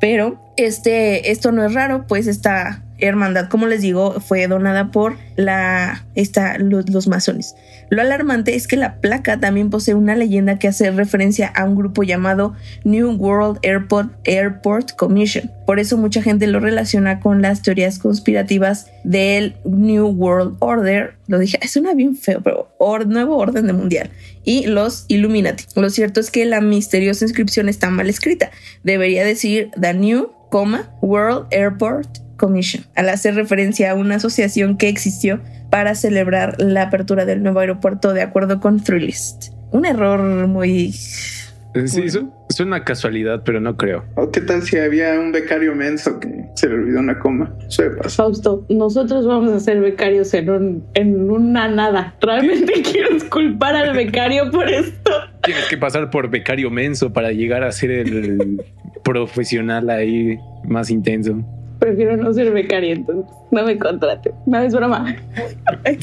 Pero 0.00 0.42
este, 0.56 1.30
esto 1.30 1.52
no 1.52 1.64
es 1.64 1.74
raro, 1.74 2.06
pues 2.06 2.26
esta 2.26 2.82
hermandad, 3.00 3.48
como 3.48 3.66
les 3.66 3.82
digo, 3.82 4.20
fue 4.20 4.46
donada 4.46 4.90
por 4.90 5.16
la, 5.36 6.04
esta, 6.14 6.58
los, 6.58 7.08
masones. 7.08 7.54
Lo 7.88 8.02
alarmante 8.02 8.54
es 8.54 8.66
que 8.66 8.76
la 8.76 9.00
placa 9.00 9.40
también 9.40 9.70
posee 9.70 9.94
una 9.94 10.14
leyenda 10.14 10.58
que 10.58 10.68
hace 10.68 10.90
referencia 10.90 11.48
a 11.48 11.64
un 11.64 11.76
grupo 11.76 12.02
llamado 12.02 12.54
New 12.84 13.12
World 13.12 13.58
Airport, 13.62 14.12
Airport 14.26 14.94
Commission. 14.96 15.50
Por 15.66 15.78
eso 15.80 15.96
mucha 15.96 16.22
gente 16.22 16.46
lo 16.46 16.60
relaciona 16.60 17.20
con 17.20 17.42
las 17.42 17.62
teorías 17.62 17.98
conspirativas 17.98 18.86
del 19.04 19.56
New 19.64 20.08
World 20.08 20.56
Order. 20.60 21.14
Lo 21.26 21.38
dije, 21.38 21.58
suena 21.68 21.94
bien 21.94 22.16
feo, 22.16 22.40
pero 22.42 22.70
nuevo 23.06 23.36
orden 23.36 23.66
de 23.66 23.72
mundial. 23.72 24.10
Y 24.44 24.66
los 24.66 25.04
Illuminati. 25.08 25.64
Lo 25.76 25.90
cierto 25.90 26.20
es 26.20 26.30
que 26.30 26.44
la 26.44 26.60
misteriosa 26.60 27.24
inscripción 27.24 27.68
está 27.68 27.90
mal 27.90 28.08
escrita. 28.08 28.50
Debería 28.82 29.24
decir 29.24 29.70
The 29.80 29.94
New, 29.94 30.30
World 30.52 31.46
Airport 31.52 32.18
Commission, 32.40 32.84
al 32.96 33.10
hacer 33.10 33.34
referencia 33.34 33.90
a 33.90 33.94
una 33.94 34.14
asociación 34.16 34.78
que 34.78 34.88
existió 34.88 35.40
para 35.68 35.94
celebrar 35.94 36.56
la 36.58 36.82
apertura 36.84 37.26
del 37.26 37.42
nuevo 37.42 37.60
aeropuerto 37.60 38.14
de 38.14 38.22
acuerdo 38.22 38.58
con 38.60 38.82
Thrillist. 38.82 39.52
Un 39.70 39.84
error 39.84 40.46
muy... 40.48 40.92
Sí, 40.92 42.08
su- 42.10 42.32
suena 42.48 42.82
casualidad, 42.82 43.42
pero 43.44 43.60
no 43.60 43.76
creo. 43.76 44.04
¿O 44.16 44.32
qué 44.32 44.40
tal 44.40 44.62
si 44.62 44.76
había 44.76 45.20
un 45.20 45.30
becario 45.30 45.72
menso 45.76 46.18
que 46.18 46.46
se 46.56 46.66
le 46.68 46.74
olvidó 46.74 46.98
una 46.98 47.16
coma? 47.20 47.54
Suele 47.68 47.92
pasar. 47.92 48.10
Fausto, 48.10 48.66
nosotros 48.68 49.24
vamos 49.24 49.52
a 49.52 49.60
ser 49.60 49.80
becarios 49.80 50.34
en, 50.34 50.50
un, 50.50 50.84
en 50.94 51.30
una 51.30 51.68
nada. 51.68 52.16
¿Realmente 52.20 52.72
quieres 52.82 53.22
culpar 53.22 53.76
al 53.76 53.94
becario 53.94 54.50
por 54.50 54.68
esto? 54.68 55.12
Tienes 55.44 55.66
que 55.68 55.76
pasar 55.78 56.10
por 56.10 56.28
becario 56.28 56.70
menso 56.72 57.12
para 57.12 57.30
llegar 57.30 57.62
a 57.62 57.70
ser 57.70 57.92
el 57.92 58.60
profesional 59.04 59.90
ahí 59.90 60.36
más 60.64 60.90
intenso. 60.90 61.44
Prefiero 61.80 62.16
no 62.16 62.32
ser 62.32 62.52
becaria, 62.52 62.92
entonces 62.92 63.24
no 63.50 63.64
me 63.64 63.78
contrate. 63.78 64.32
No 64.46 64.60
es 64.60 64.74
broma. 64.74 65.16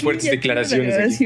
Fuertes 0.01 0.31
declaraciones. 0.31 1.19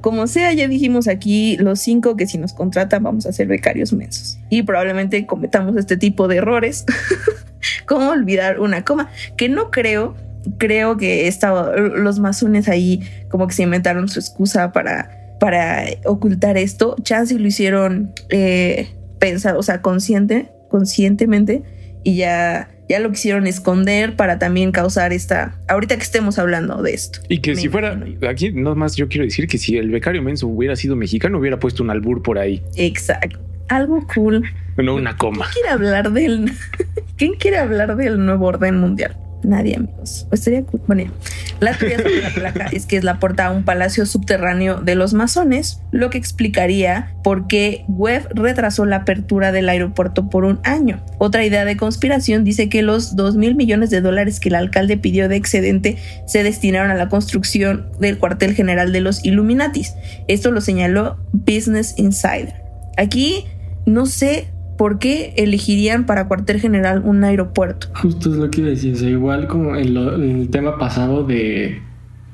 Como 0.00 0.26
sea, 0.26 0.52
ya 0.52 0.66
dijimos 0.68 1.06
aquí 1.08 1.56
los 1.58 1.80
cinco 1.80 2.16
que 2.16 2.26
si 2.26 2.38
nos 2.38 2.52
contratan 2.52 3.02
vamos 3.02 3.26
a 3.26 3.32
ser 3.32 3.48
becarios 3.48 3.92
mensos. 3.92 4.38
Y 4.48 4.62
probablemente 4.62 5.26
cometamos 5.26 5.76
este 5.76 5.96
tipo 5.96 6.28
de 6.28 6.36
errores. 6.36 6.86
como 7.86 8.10
olvidar 8.10 8.60
una 8.60 8.84
coma. 8.84 9.10
Que 9.36 9.48
no 9.48 9.70
creo, 9.70 10.16
creo 10.58 10.96
que 10.96 11.28
estaba, 11.28 11.76
los 11.76 12.18
masones 12.18 12.68
ahí 12.68 13.02
como 13.28 13.46
que 13.46 13.54
se 13.54 13.62
inventaron 13.62 14.08
su 14.08 14.20
excusa 14.20 14.72
para, 14.72 15.36
para 15.40 15.84
ocultar 16.04 16.56
esto. 16.56 16.96
Chance 17.02 17.38
lo 17.38 17.46
hicieron 17.46 18.12
eh, 18.30 18.88
pensar, 19.18 19.56
o 19.56 19.62
sea, 19.62 19.82
consciente, 19.82 20.50
conscientemente. 20.70 21.62
Y 22.04 22.16
ya, 22.16 22.68
ya 22.92 23.00
lo 23.00 23.10
quisieron 23.10 23.46
esconder 23.46 24.16
para 24.16 24.38
también 24.38 24.70
causar 24.70 25.12
esta. 25.12 25.58
Ahorita 25.68 25.96
que 25.96 26.02
estemos 26.02 26.38
hablando 26.38 26.82
de 26.82 26.94
esto. 26.94 27.20
Y 27.28 27.38
que 27.38 27.54
Me 27.54 27.60
si 27.60 27.68
fuera, 27.68 27.98
aquí 28.28 28.52
no 28.52 28.74
más 28.74 28.96
yo 28.96 29.08
quiero 29.08 29.24
decir 29.24 29.46
que 29.48 29.58
si 29.58 29.76
el 29.76 29.90
becario 29.90 30.22
menso 30.22 30.46
hubiera 30.46 30.76
sido 30.76 30.94
mexicano, 30.94 31.38
hubiera 31.38 31.58
puesto 31.58 31.82
un 31.82 31.90
albur 31.90 32.22
por 32.22 32.38
ahí, 32.38 32.62
Exacto. 32.76 33.38
Algo 33.68 34.06
cool. 34.14 34.44
no 34.76 34.94
una 34.94 35.16
coma. 35.16 35.46
¿Quién 35.50 35.52
quiere 35.52 35.68
hablar 35.70 36.12
del. 36.12 36.52
¿Quién 37.16 37.34
quiere 37.34 37.58
hablar 37.58 37.96
del 37.96 38.24
nuevo 38.24 38.46
orden 38.46 38.76
mundial? 38.78 39.16
Nadie, 39.44 39.76
amigos. 39.76 40.26
Estaría 40.30 40.62
cool. 40.62 40.80
Bueno, 40.86 41.12
la 41.60 41.76
teoría 41.76 41.98
sobre 41.98 42.22
la 42.22 42.30
placa 42.30 42.66
es 42.72 42.86
que 42.86 42.96
es 42.96 43.04
la 43.04 43.18
puerta 43.18 43.46
a 43.46 43.50
un 43.50 43.64
palacio 43.64 44.06
subterráneo 44.06 44.80
de 44.80 44.94
los 44.94 45.14
masones, 45.14 45.80
lo 45.90 46.10
que 46.10 46.18
explicaría 46.18 47.14
por 47.22 47.46
qué 47.46 47.84
Webb 47.88 48.28
retrasó 48.34 48.84
la 48.84 48.96
apertura 48.96 49.52
del 49.52 49.68
aeropuerto 49.68 50.28
por 50.30 50.44
un 50.44 50.60
año. 50.64 51.02
Otra 51.18 51.44
idea 51.44 51.64
de 51.64 51.76
conspiración 51.76 52.44
dice 52.44 52.68
que 52.68 52.82
los 52.82 53.16
2 53.16 53.36
mil 53.36 53.54
millones 53.54 53.90
de 53.90 54.00
dólares 54.00 54.40
que 54.40 54.48
el 54.48 54.54
alcalde 54.54 54.96
pidió 54.96 55.28
de 55.28 55.36
excedente 55.36 55.96
se 56.26 56.42
destinaron 56.42 56.90
a 56.90 56.94
la 56.94 57.08
construcción 57.08 57.88
del 57.98 58.18
cuartel 58.18 58.54
general 58.54 58.92
de 58.92 59.00
los 59.00 59.24
Illuminatis. 59.24 59.94
Esto 60.28 60.50
lo 60.50 60.60
señaló 60.60 61.18
Business 61.32 61.94
Insider. 61.96 62.54
Aquí 62.96 63.46
no 63.86 64.06
sé 64.06 64.48
por 64.76 64.98
qué 64.98 65.34
elegirían 65.36 66.06
para 66.06 66.28
cuartel 66.28 66.60
general 66.60 67.02
un 67.04 67.22
aeropuerto. 67.24 67.88
Justo 68.00 68.30
es 68.30 68.36
lo 68.36 68.50
que 68.50 68.60
iba 68.60 68.68
a 68.68 68.70
decir. 68.72 68.94
O 68.94 68.96
sea, 68.96 69.08
igual 69.08 69.46
como 69.48 69.76
en, 69.76 69.94
lo- 69.94 70.14
en 70.16 70.40
el 70.40 70.50
tema 70.50 70.78
pasado 70.78 71.24
de 71.24 71.80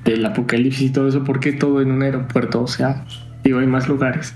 del 0.04 0.24
apocalipsis 0.24 0.88
y 0.88 0.90
todo 0.90 1.08
eso, 1.08 1.22
¿por 1.24 1.38
qué 1.40 1.52
todo 1.52 1.82
en 1.82 1.90
un 1.90 2.02
aeropuerto? 2.02 2.62
O 2.62 2.66
sea, 2.66 3.04
digo, 3.44 3.58
hay 3.58 3.66
más 3.66 3.88
lugares. 3.88 4.34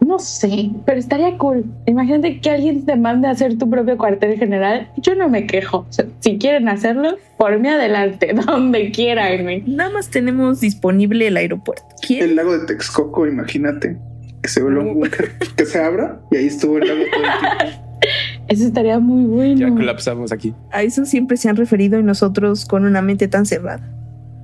No 0.00 0.18
sé, 0.18 0.70
pero 0.86 0.98
estaría 0.98 1.36
cool. 1.38 1.64
Imagínate 1.86 2.40
que 2.40 2.50
alguien 2.50 2.84
te 2.84 2.96
mande 2.96 3.28
a 3.28 3.30
hacer 3.30 3.56
tu 3.58 3.70
propio 3.70 3.96
cuartel 3.96 4.38
general. 4.38 4.88
Yo 4.96 5.14
no 5.14 5.28
me 5.28 5.46
quejo. 5.46 5.78
O 5.88 5.92
sea, 5.92 6.06
si 6.20 6.36
quieren 6.38 6.68
hacerlo, 6.68 7.16
por 7.38 7.58
mí 7.60 7.68
adelante, 7.68 8.34
donde 8.46 8.90
quieran. 8.90 9.42
güey. 9.44 9.62
Nada 9.66 9.90
más 9.90 10.08
tenemos 10.10 10.60
disponible 10.60 11.28
el 11.28 11.36
aeropuerto. 11.36 11.84
¿Quién? 12.06 12.24
El 12.24 12.36
lago 12.36 12.58
de 12.58 12.66
Texcoco, 12.66 13.26
imagínate. 13.26 13.96
Que 14.42 14.48
se 14.48 14.62
vuelva 14.62 14.82
un 14.82 14.94
búnker, 14.94 15.32
que 15.56 15.66
se 15.66 15.78
abra 15.82 16.20
y 16.30 16.36
ahí 16.36 16.46
estuvo 16.46 16.78
el 16.78 16.88
lago 16.88 17.00
todo 17.12 17.22
el 17.24 17.38
tiempo. 17.40 17.86
Eso 18.48 18.64
estaría 18.66 18.98
muy 18.98 19.22
Ya 19.56 19.66
bueno. 19.68 19.76
colapsamos 19.76 20.32
aquí. 20.32 20.54
A 20.72 20.82
eso 20.82 21.04
siempre 21.04 21.36
se 21.36 21.48
han 21.48 21.56
referido 21.56 21.98
y 22.00 22.02
nosotros 22.02 22.64
con 22.64 22.84
una 22.84 23.02
mente 23.02 23.28
tan 23.28 23.44
cerrada. 23.46 23.86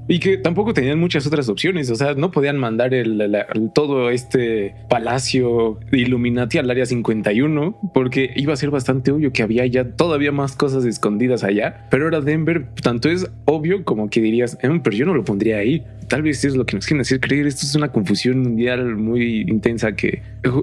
Y 0.08 0.20
que 0.20 0.38
tampoco 0.38 0.72
tenían 0.72 1.00
muchas 1.00 1.26
otras 1.26 1.48
opciones, 1.48 1.90
o 1.90 1.96
sea, 1.96 2.14
no 2.14 2.30
podían 2.30 2.58
mandar 2.58 2.94
el, 2.94 3.34
todo 3.74 4.10
este 4.10 4.74
palacio 4.88 5.80
Illuminati 5.92 6.58
al 6.58 6.70
área 6.70 6.86
51 6.86 7.78
porque 7.92 8.32
iba 8.36 8.52
a 8.52 8.56
ser 8.56 8.70
bastante 8.70 9.10
obvio 9.10 9.32
que 9.32 9.42
había 9.42 9.66
ya 9.66 9.92
todavía 9.92 10.32
más 10.32 10.54
cosas 10.54 10.84
escondidas 10.84 11.42
allá. 11.44 11.86
Pero 11.90 12.04
ahora 12.04 12.20
Denver, 12.20 12.66
tanto 12.82 13.08
es 13.08 13.28
obvio 13.44 13.84
como 13.84 14.08
que 14.08 14.20
dirías, 14.20 14.58
"Em, 14.62 14.80
pero 14.80 14.96
yo 14.96 15.06
no 15.06 15.14
lo 15.14 15.24
pondría 15.24 15.58
ahí. 15.58 15.84
Tal 16.08 16.22
vez 16.22 16.44
es 16.44 16.54
lo 16.54 16.64
que 16.66 16.76
nos 16.76 16.86
quieren 16.86 17.00
hacer 17.00 17.20
creer. 17.20 17.46
Esto 17.46 17.66
es 17.66 17.74
una 17.74 17.90
confusión 17.90 18.40
mundial 18.40 18.96
muy 18.96 19.42
intensa 19.48 19.96
que 19.96 20.22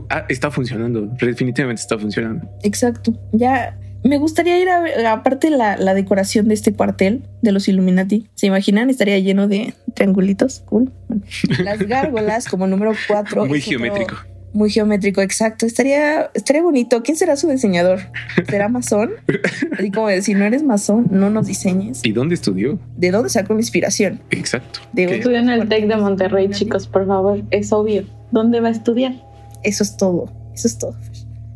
ah, 0.09 0.25
está 0.29 0.51
funcionando. 0.51 1.01
Definitivamente 1.19 1.81
está 1.81 1.97
funcionando. 1.97 2.47
Exacto. 2.63 3.13
Ya 3.33 3.77
me 4.03 4.17
gustaría 4.17 4.59
ir 4.59 4.69
a 4.69 4.81
ver, 4.81 5.05
aparte 5.05 5.49
la, 5.49 5.77
la 5.77 5.93
decoración 5.93 6.47
de 6.47 6.53
este 6.53 6.73
cuartel 6.73 7.23
de 7.41 7.51
los 7.51 7.67
Illuminati. 7.67 8.27
¿Se 8.35 8.47
imaginan? 8.47 8.89
Estaría 8.89 9.17
lleno 9.19 9.47
de 9.47 9.73
triangulitos. 9.93 10.61
Cool. 10.65 10.91
Las 11.63 11.79
gárgolas 11.87 12.47
como 12.47 12.67
número 12.67 12.93
4. 13.07 13.45
Muy 13.45 13.61
geométrico. 13.61 14.15
Muy 14.53 14.69
geométrico, 14.69 15.21
exacto. 15.21 15.65
Estaría, 15.65 16.29
estaría 16.35 16.61
bonito. 16.61 17.01
¿Quién 17.01 17.17
será 17.17 17.35
su 17.35 17.49
diseñador? 17.49 18.01
¿Será 18.47 18.69
masón? 18.69 19.11
Así 19.71 19.89
como 19.89 20.09
de, 20.09 20.21
si 20.21 20.35
no 20.35 20.45
eres 20.45 20.61
masón, 20.61 21.07
no 21.09 21.31
nos 21.31 21.47
diseñes. 21.47 22.01
¿Y 22.03 22.11
dónde 22.11 22.35
estudió? 22.35 22.77
¿De 22.95 23.09
dónde 23.09 23.29
sacó 23.29 23.53
la 23.53 23.61
inspiración? 23.61 24.21
Exacto. 24.29 24.81
Estudia 24.95 25.39
en 25.39 25.49
el 25.49 25.67
TEC 25.67 25.87
de 25.87 25.95
Monterrey, 25.95 26.49
chicos, 26.49 26.87
por 26.87 27.07
favor. 27.07 27.41
Es 27.49 27.71
obvio. 27.73 28.05
¿Dónde 28.31 28.59
va 28.59 28.67
a 28.67 28.71
estudiar? 28.71 29.13
Eso 29.63 29.83
es 29.83 29.97
todo. 29.97 30.31
Eso 30.53 30.67
es 30.67 30.77
todo. 30.77 30.95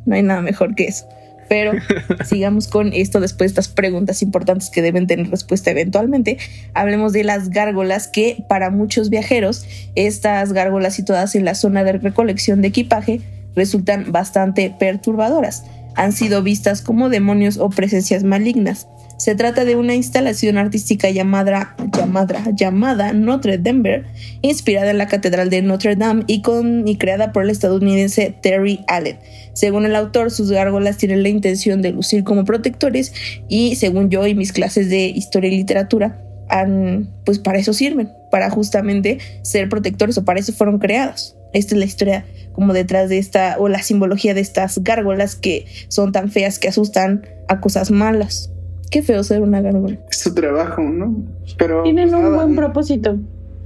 No 0.08 0.16
hay 0.16 0.24
nada 0.24 0.42
mejor 0.42 0.74
que 0.74 0.86
eso. 0.86 1.08
Pero 1.50 1.74
sigamos 2.26 2.68
con 2.68 2.94
esto 2.94 3.20
después 3.20 3.50
de 3.50 3.62
estas 3.62 3.68
preguntas 3.68 4.22
importantes 4.22 4.70
que 4.70 4.82
deben 4.82 5.08
tener 5.08 5.30
respuesta 5.30 5.72
eventualmente. 5.72 6.38
Hablemos 6.74 7.14
de 7.14 7.24
las 7.24 7.50
gárgolas 7.50 8.08
que 8.08 8.44
para 8.50 8.70
muchos 8.70 9.10
viajeros, 9.10 9.66
estas 9.96 10.54
gárgolas 10.54 10.96
situadas 10.96 11.36
en 11.36 11.46
la 11.46 11.56
zona 11.56 11.84
de 11.84 11.94
recolección 11.94 12.62
de 12.62 12.70
equipaje 12.70 13.22
resultan 13.56 14.12
bastante 14.12 14.74
perturbadoras. 14.78 15.64
Han 15.96 16.12
sido 16.12 16.44
vistas 16.44 16.82
como 16.82 17.10
demonios 17.10 17.58
o 17.58 17.70
presencias 17.70 18.24
malignas. 18.24 18.88
Se 19.18 19.34
trata 19.34 19.66
de 19.66 19.76
una 19.76 19.96
instalación 19.96 20.60
artística 20.60 21.10
llamada, 21.10 21.76
llamada, 21.92 22.44
llamada 22.54 23.14
Notre 23.14 23.58
Dame, 23.58 24.04
inspirada 24.44 24.92
en 24.92 25.00
la 25.00 25.08
Catedral 25.08 25.50
de 25.50 25.64
Notre 25.64 25.96
Dame 25.96 26.24
y, 26.28 26.44
con, 26.44 26.88
y 26.88 26.98
creada 26.98 27.32
por 27.32 27.44
el 27.44 27.50
estadounidense 27.50 28.36
Terry 28.42 28.82
Allen. 28.88 29.18
Según 29.54 29.88
el 29.88 29.96
autor, 29.96 30.30
sus 30.30 30.52
gárgolas 30.52 30.98
tienen 30.98 31.24
la 31.24 31.30
intención 31.30 31.82
de 31.82 31.94
lucir 31.94 32.24
como 32.24 32.46
protectores 32.46 33.12
y 33.48 33.76
según 33.76 34.12
yo 34.12 34.28
y 34.28 34.36
mis 34.36 34.54
clases 34.54 34.88
de 34.90 35.08
historia 35.08 35.50
y 35.50 35.58
literatura, 35.58 36.22
han, 36.48 37.10
pues 37.26 37.40
para 37.40 37.58
eso 37.58 37.74
sirven, 37.74 38.12
para 38.30 38.52
justamente 38.52 39.18
ser 39.42 39.68
protectores 39.68 40.18
o 40.20 40.26
para 40.26 40.40
eso 40.40 40.54
fueron 40.54 40.78
creados. 40.78 41.36
Esta 41.54 41.74
es 41.74 41.80
la 41.80 41.86
historia 41.86 42.26
como 42.54 42.72
detrás 42.72 43.10
de 43.10 43.18
esta 43.18 43.56
o 43.58 43.68
la 43.68 43.82
simbología 43.82 44.36
de 44.36 44.42
estas 44.42 44.78
gárgolas 44.84 45.36
que 45.36 45.66
son 45.88 46.12
tan 46.12 46.30
feas 46.30 46.60
que 46.60 46.68
asustan 46.68 47.26
a 47.48 47.60
cosas 47.60 47.90
malas. 47.90 48.52
Qué 48.92 49.02
feo 49.02 49.24
ser 49.24 49.42
una 49.42 49.62
gárgola. 49.62 49.98
Es 50.10 50.20
su 50.20 50.34
trabajo, 50.34 50.82
¿no? 50.82 51.16
Pero 51.58 51.84
Tienen 51.84 52.10
pues, 52.10 52.20
un 52.20 52.24
nada, 52.32 52.36
buen 52.44 52.56
propósito. 52.56 53.18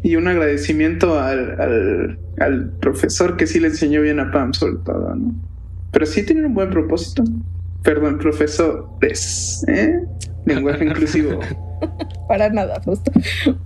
y 0.04 0.16
un 0.16 0.28
agradecimiento 0.28 1.20
al, 1.20 1.60
al, 1.62 2.20
al 2.40 2.70
profesor 2.80 3.38
que 3.38 3.46
sí 3.48 3.60
le 3.60 3.68
enseñó 3.68 4.01
bien 4.01 4.20
a 4.20 4.32
Pam 4.32 4.54
sobre 4.54 4.75
todo, 4.84 5.16
¿no? 5.16 5.34
Pero 5.92 6.06
sí 6.06 6.24
tienen 6.25 6.46
un 6.46 6.54
buen 6.56 6.70
propósito. 6.70 7.24
Perdón, 7.84 8.18
profesores, 8.20 9.63
¿eh? 9.68 10.00
Lenguaje 10.46 10.86
inclusivo. 10.86 11.40
para 12.28 12.50
nada, 12.50 12.82
justo. 12.84 13.12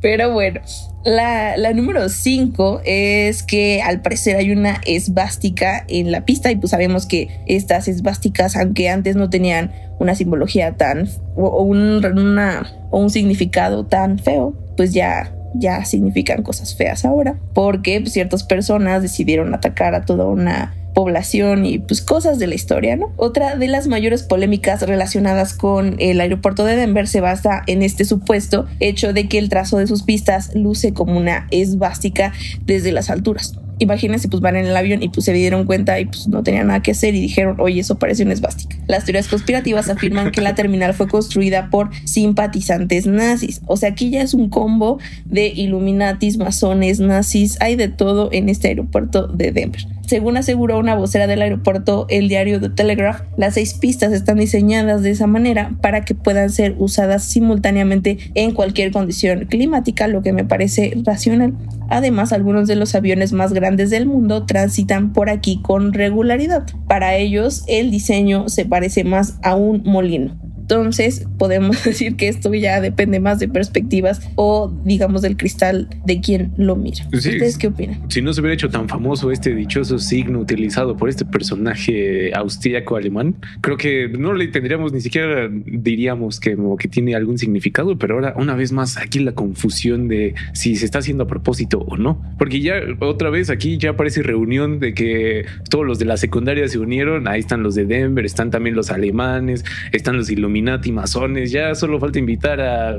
Pero 0.02 0.34
bueno, 0.34 0.62
la, 1.04 1.58
la 1.58 1.74
número 1.74 2.10
5 2.10 2.82
es 2.84 3.44
que 3.44 3.82
al 3.82 4.02
parecer 4.02 4.38
hay 4.38 4.52
una 4.52 4.82
esvástica 4.86 5.86
en 5.88 6.12
la 6.12 6.26
pista 6.26 6.52
y 6.52 6.56
pues 6.56 6.72
sabemos 6.72 7.06
que 7.06 7.30
estas 7.46 7.88
esvásticas, 7.88 8.56
aunque 8.56 8.90
antes 8.90 9.16
no 9.16 9.30
tenían 9.30 9.72
una 10.00 10.16
simbología 10.16 10.76
tan 10.78 11.08
o, 11.36 11.62
un, 11.64 12.04
una, 12.06 12.72
o 12.92 13.00
un 13.00 13.10
significado 13.10 13.86
tan 13.86 14.20
feo, 14.20 14.54
pues 14.76 14.94
ya 14.94 15.32
ya 15.60 15.84
significan 15.86 16.44
cosas 16.44 16.76
feas 16.76 17.06
ahora, 17.06 17.38
porque 17.54 18.04
ciertas 18.06 18.44
personas 18.44 19.02
decidieron 19.02 19.54
atacar 19.54 19.96
a 19.96 20.06
toda 20.06 20.26
una 20.26 20.74
población 20.94 21.66
y 21.66 21.78
pues 21.78 22.02
cosas 22.02 22.40
de 22.40 22.48
la 22.48 22.56
historia, 22.56 22.96
¿no? 22.96 23.12
Otra 23.18 23.56
de 23.56 23.68
las 23.68 23.88
mayores 23.88 24.24
polémicas 24.24 24.82
relacionadas 24.82 25.54
con 25.54 25.98
el 26.00 26.22
aeropuerto 26.22 26.66
de 26.66 26.78
Denver 26.78 27.08
se 27.08 27.22
basa 27.22 27.62
en 27.68 27.84
este 27.84 28.06
supuesto 28.06 28.66
hecho 28.80 29.14
de 29.14 29.28
que 29.28 29.38
el 29.38 29.50
trazo 29.50 29.78
de 29.78 29.88
sus 29.88 30.04
pistas 30.04 30.56
luce 30.56 30.94
como 30.94 31.18
una 31.18 31.48
esvástica 31.52 32.32
desde 32.66 32.92
las 32.92 33.10
alturas. 33.10 33.56
Imagínense, 33.80 34.28
pues 34.28 34.42
van 34.42 34.56
en 34.56 34.66
el 34.66 34.76
avión 34.76 35.04
y 35.04 35.10
pues 35.10 35.26
se 35.26 35.34
dieron 35.34 35.66
cuenta 35.66 36.00
y 36.00 36.06
pues 36.06 36.28
no 36.28 36.44
tenían 36.44 36.68
nada 36.68 36.82
que 36.82 36.92
hacer 36.92 37.16
y 37.16 37.22
dijeron, 37.22 37.58
oye, 37.60 37.82
eso 37.82 37.96
parece 38.00 38.24
una 38.24 38.34
esvástica. 38.34 38.78
Las 38.88 39.06
teorías 39.06 39.28
conspirativas 39.28 39.90
afirman 39.90 40.32
que 40.32 40.42
la 40.42 40.56
terminal 40.56 40.94
fue 40.94 41.08
construida 41.08 41.70
por 41.70 41.90
simpatizantes 42.06 43.06
nazis. 43.08 43.62
O 43.66 43.78
sea, 43.78 43.90
aquí 43.90 44.10
ya 44.10 44.22
es 44.22 44.34
un 44.34 44.50
combo 44.50 45.00
de 45.26 45.48
Illuminatis, 45.48 46.38
masones, 46.38 47.00
nazis, 47.00 47.58
hay 47.62 47.76
de 47.76 47.88
todo 47.88 48.30
en 48.32 48.50
este 48.50 48.70
aeropuerto 48.70 49.28
de 49.28 49.52
Denver. 49.52 49.86
Según 50.08 50.38
aseguró 50.38 50.78
una 50.78 50.94
vocera 50.94 51.26
del 51.26 51.42
aeropuerto, 51.42 52.06
el 52.10 52.30
diario 52.30 52.62
The 52.62 52.70
Telegraph, 52.70 53.22
las 53.38 53.56
seis 53.56 53.74
pistas 53.74 54.14
están 54.14 54.38
diseñadas 54.38 55.02
de 55.02 55.10
esa 55.10 55.26
manera 55.26 55.72
para 55.82 56.06
que 56.06 56.14
puedan 56.14 56.52
ser 56.52 56.76
usadas 56.78 57.24
simultáneamente 57.24 58.20
en 58.36 58.52
cualquier 58.52 58.92
condición 58.92 59.46
climática, 59.46 60.08
lo 60.08 60.22
que 60.22 60.32
me 60.32 60.46
parece 60.46 60.94
racional. 61.04 61.56
Además, 61.90 62.34
algunos 62.34 62.68
de 62.68 62.76
los 62.76 62.94
aviones 62.94 63.32
más 63.32 63.52
grandes 63.52 63.65
del 63.74 64.06
mundo 64.06 64.46
transitan 64.46 65.12
por 65.12 65.30
aquí 65.30 65.60
con 65.62 65.92
regularidad. 65.92 66.68
Para 66.88 67.16
ellos, 67.16 67.64
el 67.68 67.90
diseño 67.90 68.48
se 68.48 68.66
parece 68.66 69.04
más 69.04 69.40
a 69.42 69.56
un 69.56 69.82
molino. 69.84 70.45
Entonces 70.66 71.28
podemos 71.38 71.84
decir 71.86 72.16
que 72.16 72.28
esto 72.28 72.52
ya 72.54 72.82
depende 72.82 73.20
más 73.20 73.38
de 73.40 73.48
perspectivas 73.48 74.28
o 74.36 74.74
digamos 74.84 75.22
del 75.22 75.38
cristal 75.38 75.88
de 76.06 76.22
quien 76.22 76.54
lo 76.58 76.76
mira. 76.76 77.06
Sí. 77.12 77.30
¿Ustedes 77.30 77.58
qué 77.58 77.68
opinan? 77.68 78.10
Si 78.10 78.22
no 78.22 78.34
se 78.34 78.42
hubiera 78.42 78.56
hecho 78.56 78.70
tan 78.70 78.90
famoso 78.90 79.32
este 79.32 79.54
dichoso 79.54 80.00
signo 80.00 80.40
utilizado 80.40 80.98
por 80.98 81.10
este 81.10 81.24
personaje 81.24 82.34
austríaco 82.34 82.96
alemán, 82.96 83.36
creo 83.62 83.78
que 83.78 84.10
no 84.10 84.34
le 84.34 84.48
tendríamos 84.48 84.92
ni 84.92 85.02
siquiera 85.02 85.50
diríamos 85.52 86.40
que, 86.40 86.56
como 86.56 86.78
que 86.78 86.88
tiene 86.88 87.16
algún 87.16 87.38
significado, 87.38 87.98
pero 87.98 88.16
ahora 88.16 88.34
una 88.38 88.56
vez 88.56 88.72
más 88.72 88.98
aquí 88.98 89.20
la 89.20 89.34
confusión 89.34 90.08
de 90.08 90.34
si 90.54 90.76
se 90.76 90.86
está 90.86 91.00
haciendo 91.00 91.26
a 91.26 91.28
propósito 91.28 91.80
o 91.80 91.98
no, 91.98 92.22
porque 92.40 92.62
ya 92.62 92.76
otra 93.02 93.30
vez 93.30 93.50
aquí 93.50 93.78
ya 93.78 93.96
parece 93.96 94.24
reunión 94.24 94.80
de 94.80 94.94
que 94.94 95.46
todos 95.70 95.86
los 95.86 96.00
de 96.00 96.06
la 96.06 96.18
secundaria 96.18 96.68
se 96.68 96.80
unieron, 96.80 97.28
ahí 97.28 97.40
están 97.40 97.62
los 97.62 97.76
de 97.76 97.86
Denver, 97.86 98.26
están 98.26 98.50
también 98.50 98.76
los 98.76 98.90
alemanes, 98.90 99.64
están 99.92 100.18
los 100.18 100.28
Illuminati 100.56 100.92
masones, 100.92 101.52
ya 101.52 101.76
solo 101.76 102.00
falta 102.00 102.18
invitar 102.18 102.62
a 102.62 102.98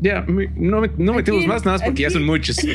ya 0.00 0.24
no, 0.56 0.82
no 0.98 1.12
¿A 1.12 1.16
metemos 1.16 1.46
más 1.46 1.64
nada 1.64 1.78
más 1.78 1.82
porque 1.82 2.04
¿A 2.04 2.08
ya 2.08 2.10
son 2.12 2.24
muchos. 2.24 2.56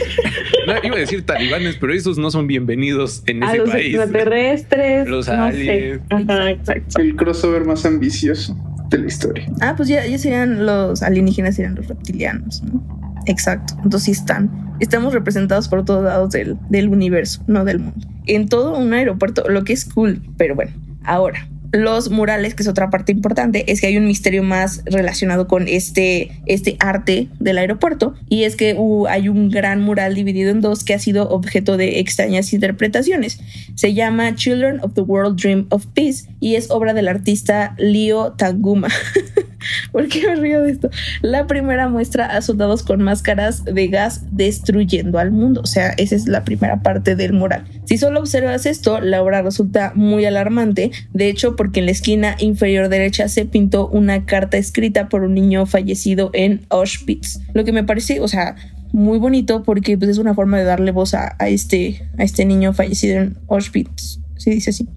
No, 0.67 0.73
iba 0.83 0.95
a 0.95 0.99
decir 0.99 1.25
talibanes, 1.25 1.75
pero 1.77 1.91
esos 1.91 2.19
no 2.19 2.29
son 2.29 2.45
bienvenidos 2.45 3.23
en 3.25 3.43
A 3.43 3.47
ese 3.49 3.57
los 3.57 3.69
país. 3.71 3.95
extraterrestres. 3.95 5.07
Los 5.09 5.27
no 5.27 5.33
aliens. 5.45 6.01
sé. 6.07 6.15
Ajá, 6.15 6.51
exacto. 6.51 7.01
El 7.01 7.15
crossover 7.15 7.65
más 7.65 7.83
ambicioso 7.83 8.55
de 8.91 8.99
la 8.99 9.07
historia. 9.07 9.47
Ah, 9.59 9.73
pues 9.75 9.89
ya, 9.89 10.05
ya 10.05 10.19
serían 10.19 10.67
los 10.67 11.01
alienígenas, 11.01 11.55
serían 11.55 11.73
los 11.73 11.87
reptilianos, 11.87 12.61
¿no? 12.61 12.79
Exacto. 13.25 13.73
Entonces 13.83 14.03
sí 14.03 14.11
están. 14.11 14.51
Estamos 14.79 15.13
representados 15.13 15.67
por 15.67 15.83
todos 15.83 16.03
lados 16.03 16.29
del, 16.29 16.57
del 16.69 16.89
universo, 16.89 17.43
no 17.47 17.65
del 17.65 17.79
mundo. 17.79 18.07
En 18.27 18.47
todo 18.47 18.77
un 18.77 18.93
aeropuerto, 18.93 19.49
lo 19.49 19.63
que 19.63 19.73
es 19.73 19.85
cool, 19.85 20.21
pero 20.37 20.53
bueno. 20.53 20.71
Ahora, 21.03 21.47
los 21.71 22.09
murales, 22.09 22.53
que 22.53 22.63
es 22.63 22.69
otra 22.69 22.89
parte 22.89 23.11
importante, 23.11 23.71
es 23.71 23.81
que 23.81 23.87
hay 23.87 23.97
un 23.97 24.05
misterio 24.05 24.43
más 24.43 24.83
relacionado 24.85 25.47
con 25.47 25.67
este, 25.67 26.31
este 26.45 26.75
arte 26.79 27.29
del 27.39 27.57
aeropuerto, 27.57 28.13
y 28.29 28.43
es 28.43 28.55
que 28.55 28.77
hay 29.09 29.29
un 29.29 29.49
gran 29.49 29.81
mural 29.81 30.15
dividido 30.15 30.51
en 30.51 30.61
dos 30.61 30.83
que 30.83 30.93
ha 30.93 30.99
sido 30.99 31.29
objeto 31.29 31.77
de 31.77 31.99
extrañas 31.99 32.53
interpretaciones. 32.53 33.39
Se 33.75 33.93
llama 33.93 34.35
Children 34.35 34.79
of 34.81 34.93
the 34.93 35.01
World 35.01 35.39
Dream 35.39 35.67
of 35.69 35.85
Peace 35.87 36.25
y 36.39 36.55
es 36.55 36.69
obra 36.69 36.93
del 36.93 37.07
artista 37.07 37.75
Leo 37.77 38.33
Tanguma. 38.33 38.89
¿Por 39.91 40.07
qué 40.07 40.27
me 40.27 40.35
río 40.35 40.61
de 40.61 40.71
esto? 40.71 40.89
La 41.21 41.47
primera 41.47 41.89
muestra 41.89 42.25
a 42.25 42.41
soldados 42.41 42.83
con 42.83 43.01
máscaras 43.01 43.65
de 43.65 43.87
gas 43.87 44.25
destruyendo 44.31 45.19
al 45.19 45.31
mundo. 45.31 45.61
O 45.61 45.67
sea, 45.67 45.89
esa 45.97 46.15
es 46.15 46.27
la 46.27 46.43
primera 46.43 46.81
parte 46.81 47.15
del 47.15 47.33
mural. 47.33 47.65
Si 47.85 47.97
solo 47.97 48.19
observas 48.19 48.65
esto, 48.65 49.01
la 49.01 49.21
obra 49.21 49.41
resulta 49.41 49.91
muy 49.95 50.25
alarmante. 50.25 50.91
De 51.13 51.29
hecho, 51.29 51.55
porque 51.55 51.79
en 51.79 51.85
la 51.85 51.91
esquina 51.91 52.35
inferior 52.39 52.89
derecha 52.89 53.27
se 53.27 53.45
pintó 53.45 53.87
una 53.87 54.25
carta 54.25 54.57
escrita 54.57 55.09
por 55.09 55.23
un 55.23 55.33
niño 55.33 55.65
fallecido 55.65 56.29
en 56.33 56.61
Auschwitz. 56.69 57.39
Lo 57.53 57.63
que 57.63 57.71
me 57.71 57.83
parece, 57.83 58.21
o 58.21 58.27
sea, 58.27 58.55
muy 58.93 59.19
bonito 59.19 59.63
porque 59.63 59.97
pues, 59.97 60.09
es 60.09 60.17
una 60.17 60.33
forma 60.33 60.57
de 60.57 60.63
darle 60.63 60.91
voz 60.91 61.13
a, 61.13 61.35
a 61.39 61.49
este, 61.49 62.09
a 62.17 62.23
este 62.23 62.45
niño 62.45 62.73
fallecido 62.73 63.17
en 63.17 63.37
Auschwitz. 63.49 64.20
Dice 64.49 64.71
así. 64.71 64.87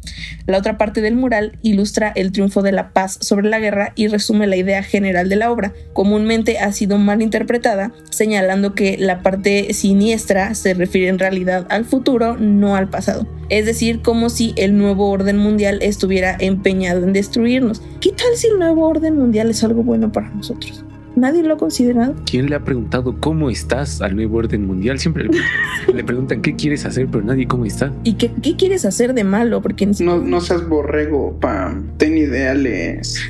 La 0.46 0.58
otra 0.58 0.78
parte 0.78 1.00
del 1.00 1.16
mural 1.16 1.58
ilustra 1.62 2.12
el 2.14 2.32
triunfo 2.32 2.62
de 2.62 2.72
la 2.72 2.92
paz 2.92 3.18
sobre 3.20 3.48
la 3.48 3.60
guerra 3.60 3.92
y 3.94 4.08
resume 4.08 4.46
la 4.46 4.56
idea 4.56 4.82
general 4.82 5.28
de 5.28 5.36
la 5.36 5.50
obra. 5.50 5.72
Comúnmente 5.92 6.58
ha 6.58 6.72
sido 6.72 6.98
mal 6.98 7.22
interpretada, 7.22 7.92
señalando 8.10 8.74
que 8.74 8.96
la 8.98 9.22
parte 9.22 9.72
siniestra 9.74 10.54
se 10.54 10.74
refiere 10.74 11.08
en 11.08 11.18
realidad 11.18 11.66
al 11.68 11.84
futuro, 11.84 12.36
no 12.36 12.76
al 12.76 12.88
pasado. 12.88 13.26
Es 13.50 13.66
decir, 13.66 14.00
como 14.00 14.30
si 14.30 14.54
el 14.56 14.76
nuevo 14.78 15.10
orden 15.10 15.36
mundial 15.36 15.80
estuviera 15.82 16.36
empeñado 16.38 17.04
en 17.04 17.12
destruirnos. 17.12 17.82
¿Qué 18.00 18.10
tal 18.10 18.36
si 18.36 18.46
el 18.46 18.58
nuevo 18.58 18.88
orden 18.88 19.18
mundial 19.18 19.50
es 19.50 19.62
algo 19.64 19.82
bueno 19.82 20.10
para 20.12 20.30
nosotros? 20.30 20.84
Nadie 21.16 21.42
lo 21.42 21.54
ha 21.54 21.56
considerado. 21.56 22.14
¿Quién 22.28 22.50
le 22.50 22.56
ha 22.56 22.60
preguntado 22.64 23.16
cómo 23.20 23.50
estás 23.50 24.00
al 24.00 24.16
nuevo 24.16 24.38
orden 24.38 24.66
mundial? 24.66 24.98
Siempre 24.98 25.24
le, 25.24 25.94
le 25.94 26.04
preguntan 26.04 26.42
qué 26.42 26.54
quieres 26.56 26.84
hacer, 26.84 27.06
pero 27.10 27.24
nadie 27.24 27.46
cómo 27.46 27.64
está. 27.64 27.92
¿Y 28.02 28.14
qué, 28.14 28.30
qué 28.42 28.56
quieres 28.56 28.84
hacer 28.84 29.14
de 29.14 29.24
malo? 29.24 29.62
Porque 29.62 29.86
No, 30.00 30.18
no 30.18 30.40
seas 30.40 30.68
borrego, 30.68 31.38
Pam. 31.40 31.96
Ten 31.98 32.16
ideales. 32.18 33.20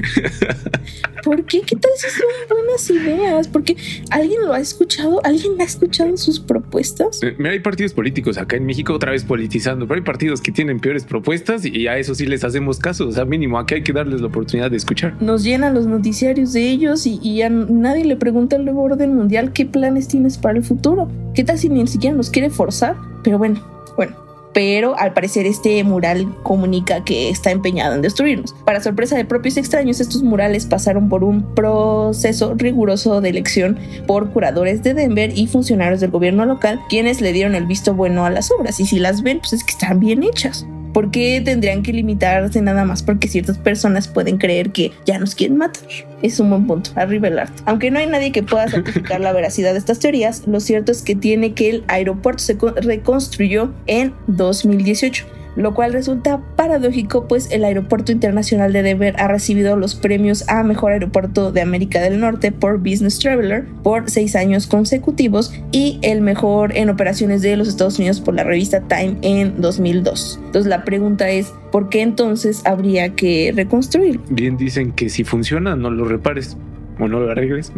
¿Por 1.23 1.45
qué? 1.45 1.63
¿Qué 1.63 1.77
tal 1.77 1.91
si 1.97 2.09
son 2.11 2.27
buenas 2.51 2.91
ideas? 2.91 3.49
Porque 3.49 3.77
alguien 4.11 4.43
lo 4.45 4.53
ha 4.53 4.61
escuchado, 4.61 5.21
alguien 5.25 5.55
ha 5.61 5.65
escuchado 5.65 6.17
sus 6.17 6.39
propuestas. 6.39 7.23
Eh, 7.23 7.35
Mira, 7.39 7.53
hay 7.53 7.61
partidos 7.61 7.95
políticos 7.95 8.37
acá 8.37 8.57
en 8.57 8.67
México 8.67 8.93
otra 8.93 9.11
vez 9.13 9.25
politizando, 9.25 9.87
pero 9.87 9.99
hay 10.01 10.05
partidos 10.05 10.41
que 10.43 10.53
tienen 10.53 10.81
peores 10.81 11.05
propuestas 11.05 11.65
y 11.65 11.87
a 11.87 11.97
eso 11.99 12.15
sí 12.15 12.27
les 12.27 12.45
hacemos 12.45 12.79
caso. 12.79 13.09
O 13.09 13.13
sea, 13.13 13.25
mínimo, 13.25 13.59
aquí 13.59 13.75
hay 13.77 13.83
que 13.83 13.93
darles 13.93 14.21
la 14.21 14.27
oportunidad 14.27 14.71
de 14.71 14.77
escuchar. 14.77 15.15
Nos 15.23 15.45
llenan 15.45 15.73
los 15.75 15.87
noticiarios 15.87 16.53
de 16.53 16.69
ellos 16.69 17.07
y, 17.07 17.19
y 17.23 17.41
a 17.43 17.49
nadie 17.75 18.05
le 18.05 18.17
pregunta 18.17 18.57
al 18.57 18.65
nuevo 18.65 18.83
orden 18.83 19.15
mundial 19.15 19.53
qué 19.53 19.67
planes 19.67 20.09
tienes 20.09 20.39
para 20.39 20.57
el 20.57 20.65
futuro. 20.65 21.09
¿Qué 21.35 21.45
tal 21.45 21.59
si 21.59 21.69
ni 21.69 21.87
siquiera 21.87 22.17
nos 22.17 22.31
quiere 22.31 22.51
forzar? 22.51 22.97
Pero 23.23 23.39
bueno, 23.39 23.61
bueno. 23.97 24.17
Pero 24.55 24.97
al 24.97 25.13
parecer 25.13 25.47
este 25.47 25.83
mural 25.83 26.33
comunica 26.45 27.03
que 27.03 27.29
está 27.29 27.51
empeñado 27.51 27.97
en 27.97 28.03
destruirnos. 28.03 28.55
Para 28.65 28.81
sorpresa 28.81 29.17
de 29.17 29.25
propios 29.25 29.57
extraños, 29.57 29.99
estos 29.99 30.23
murales 30.23 30.67
pasaron 30.67 31.09
por 31.09 31.25
un 31.25 31.55
proceso 31.57 32.55
riguroso 32.55 33.21
de 33.21 33.31
elección 33.31 33.79
por 34.07 34.31
curadores 34.31 34.85
de 34.85 34.95
Denver 34.95 35.37
y 35.37 35.49
funcionarios 35.49 36.01
del 36.01 36.13
gobierno 36.13 36.47
local, 36.47 36.81
quienes 36.89 37.21
le 37.21 37.33
dieron 37.33 37.57
el 37.57 37.67
visto 37.67 37.95
bueno 37.95 38.25
a 38.25 38.31
las 38.31 38.53
obras. 38.53 38.79
Y 38.79 38.87
si 38.87 39.01
las 39.01 39.23
ven, 39.23 39.41
pues 39.41 39.55
es 39.55 39.65
que 39.65 39.73
están 39.73 39.99
bien 39.99 40.23
hechas. 40.23 40.65
¿Por 40.95 41.11
qué 41.11 41.43
tendrían 41.45 41.83
que 41.83 41.93
limitarse 41.93 42.63
nada 42.63 42.85
más 42.87 43.03
porque 43.03 43.29
ciertas 43.29 43.59
personas 43.59 44.09
pueden 44.09 44.39
creer 44.39 44.71
que 44.71 44.93
ya 45.05 45.19
nos 45.19 45.35
quieren 45.35 45.59
matar? 45.59 45.83
Es 46.23 46.41
un 46.41 46.49
buen 46.49 46.67
punto, 46.67 46.91
arriba 46.95 47.29
el. 47.29 47.53
Aunque 47.67 47.91
no 47.91 47.99
hay 47.99 48.07
nadie 48.07 48.33
que 48.33 48.43
pueda 48.43 48.69
certificar 48.69 49.21
la 49.21 49.33
veracidad 49.33 49.73
de 49.73 49.79
estas 49.79 49.99
teorías, 49.99 50.45
lo 50.47 50.61
cierto 50.61 50.93
es 50.93 51.03
que 51.03 51.15
tiene 51.17 51.53
que 51.53 51.69
el 51.69 51.85
aeropuerto 51.89 52.43
se 52.43 52.57
co- 52.57 52.71
reconstruyó 52.77 53.75
en 53.87 54.15
2018 54.29 55.27
lo 55.57 55.75
cual 55.75 55.93
resulta 55.93 56.41
paradójico 56.57 57.27
pues 57.29 57.51
el 57.51 57.65
Aeropuerto 57.65 58.13
Internacional 58.13 58.73
de 58.73 58.83
Denver 58.83 59.15
ha 59.19 59.29
recibido 59.29 59.77
los 59.77 59.95
premios 59.95 60.49
a 60.49 60.63
Mejor 60.63 60.93
Aeropuerto 60.93 61.53
de 61.53 61.61
América 61.61 62.01
del 62.01 62.21
Norte 62.21 62.53
por 62.53 62.79
Business 62.79 63.19
Traveler 63.19 63.65
por 63.83 64.11
seis 64.11 64.37
años 64.37 64.67
consecutivos 64.67 65.53
y 65.73 65.99
el 66.03 66.21
mejor 66.21 66.77
en 66.77 66.89
operaciones 66.91 67.43
de 67.43 67.57
los 67.57 67.69
Estados 67.69 67.99
Unidos 67.99 68.21
por 68.21 68.35
la 68.35 68.45
revista 68.45 68.81
Time 68.81 69.17
en 69.23 69.61
2002. 69.61 70.41
Entonces 70.47 70.69
la 70.69 70.85
pregunta 70.85 71.29
es, 71.31 71.53
¿por 71.71 71.89
qué 71.89 72.03
entonces 72.03 72.63
habría 72.65 73.15
que 73.15 73.53
reconstruir? 73.55 74.21
Bien 74.31 74.57
dicen 74.57 74.93
que 74.93 75.09
si 75.09 75.25
funciona, 75.25 75.77
no 75.77 75.91
lo 75.91 76.05
repares 76.05 76.57
o 76.99 77.09
no 77.09 77.21
lo 77.21 77.31
arregles. 77.31 77.73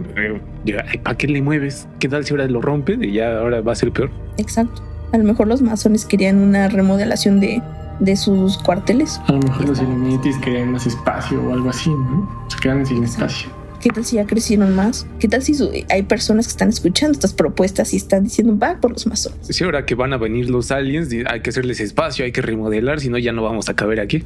¿Para 1.02 1.16
qué 1.16 1.26
le 1.26 1.42
mueves? 1.42 1.88
¿Qué 1.98 2.08
tal 2.08 2.24
si 2.24 2.32
ahora 2.32 2.46
lo 2.46 2.60
rompe 2.60 2.98
y 3.00 3.12
ya 3.12 3.38
ahora 3.38 3.60
va 3.60 3.72
a 3.72 3.76
ser 3.76 3.92
peor? 3.92 4.10
Exacto. 4.38 4.82
A 5.12 5.18
lo 5.18 5.24
mejor 5.24 5.46
los 5.48 5.62
masones 5.62 6.04
querían 6.04 6.38
una 6.38 6.68
remodelación 6.68 7.40
de, 7.40 7.62
de 8.00 8.16
sus 8.16 8.58
cuarteles. 8.58 9.20
A 9.26 9.32
lo 9.32 9.38
mejor 9.40 9.68
los 9.68 9.80
Illuminatis 9.80 10.36
querían 10.38 10.72
más 10.72 10.86
espacio 10.86 11.42
o 11.42 11.52
algo 11.52 11.70
así, 11.70 11.90
¿no? 11.90 12.28
Se 12.48 12.58
quedan 12.58 12.84
sin 12.84 13.04
espacio. 13.04 13.48
¿Qué 13.80 13.90
tal 13.90 14.04
si 14.04 14.16
ya 14.16 14.26
crecieron 14.26 14.74
más? 14.74 15.06
¿Qué 15.20 15.28
tal 15.28 15.42
si 15.42 15.54
su- 15.54 15.70
hay 15.90 16.02
personas 16.02 16.46
que 16.46 16.50
están 16.50 16.70
escuchando 16.70 17.12
estas 17.12 17.32
propuestas 17.32 17.94
y 17.94 17.98
están 17.98 18.24
diciendo 18.24 18.58
va 18.58 18.78
por 18.80 18.90
los 18.90 19.06
masones? 19.06 19.38
Si 19.48 19.62
ahora 19.62 19.86
que 19.86 19.94
van 19.94 20.12
a 20.12 20.16
venir 20.16 20.50
los 20.50 20.70
aliens, 20.72 21.08
hay 21.30 21.40
que 21.40 21.50
hacerles 21.50 21.78
espacio, 21.80 22.24
hay 22.24 22.32
que 22.32 22.42
remodelar, 22.42 22.98
si 23.00 23.10
no 23.10 23.18
ya 23.18 23.32
no 23.32 23.42
vamos 23.44 23.68
a 23.68 23.74
caber 23.74 24.00
aquí. 24.00 24.24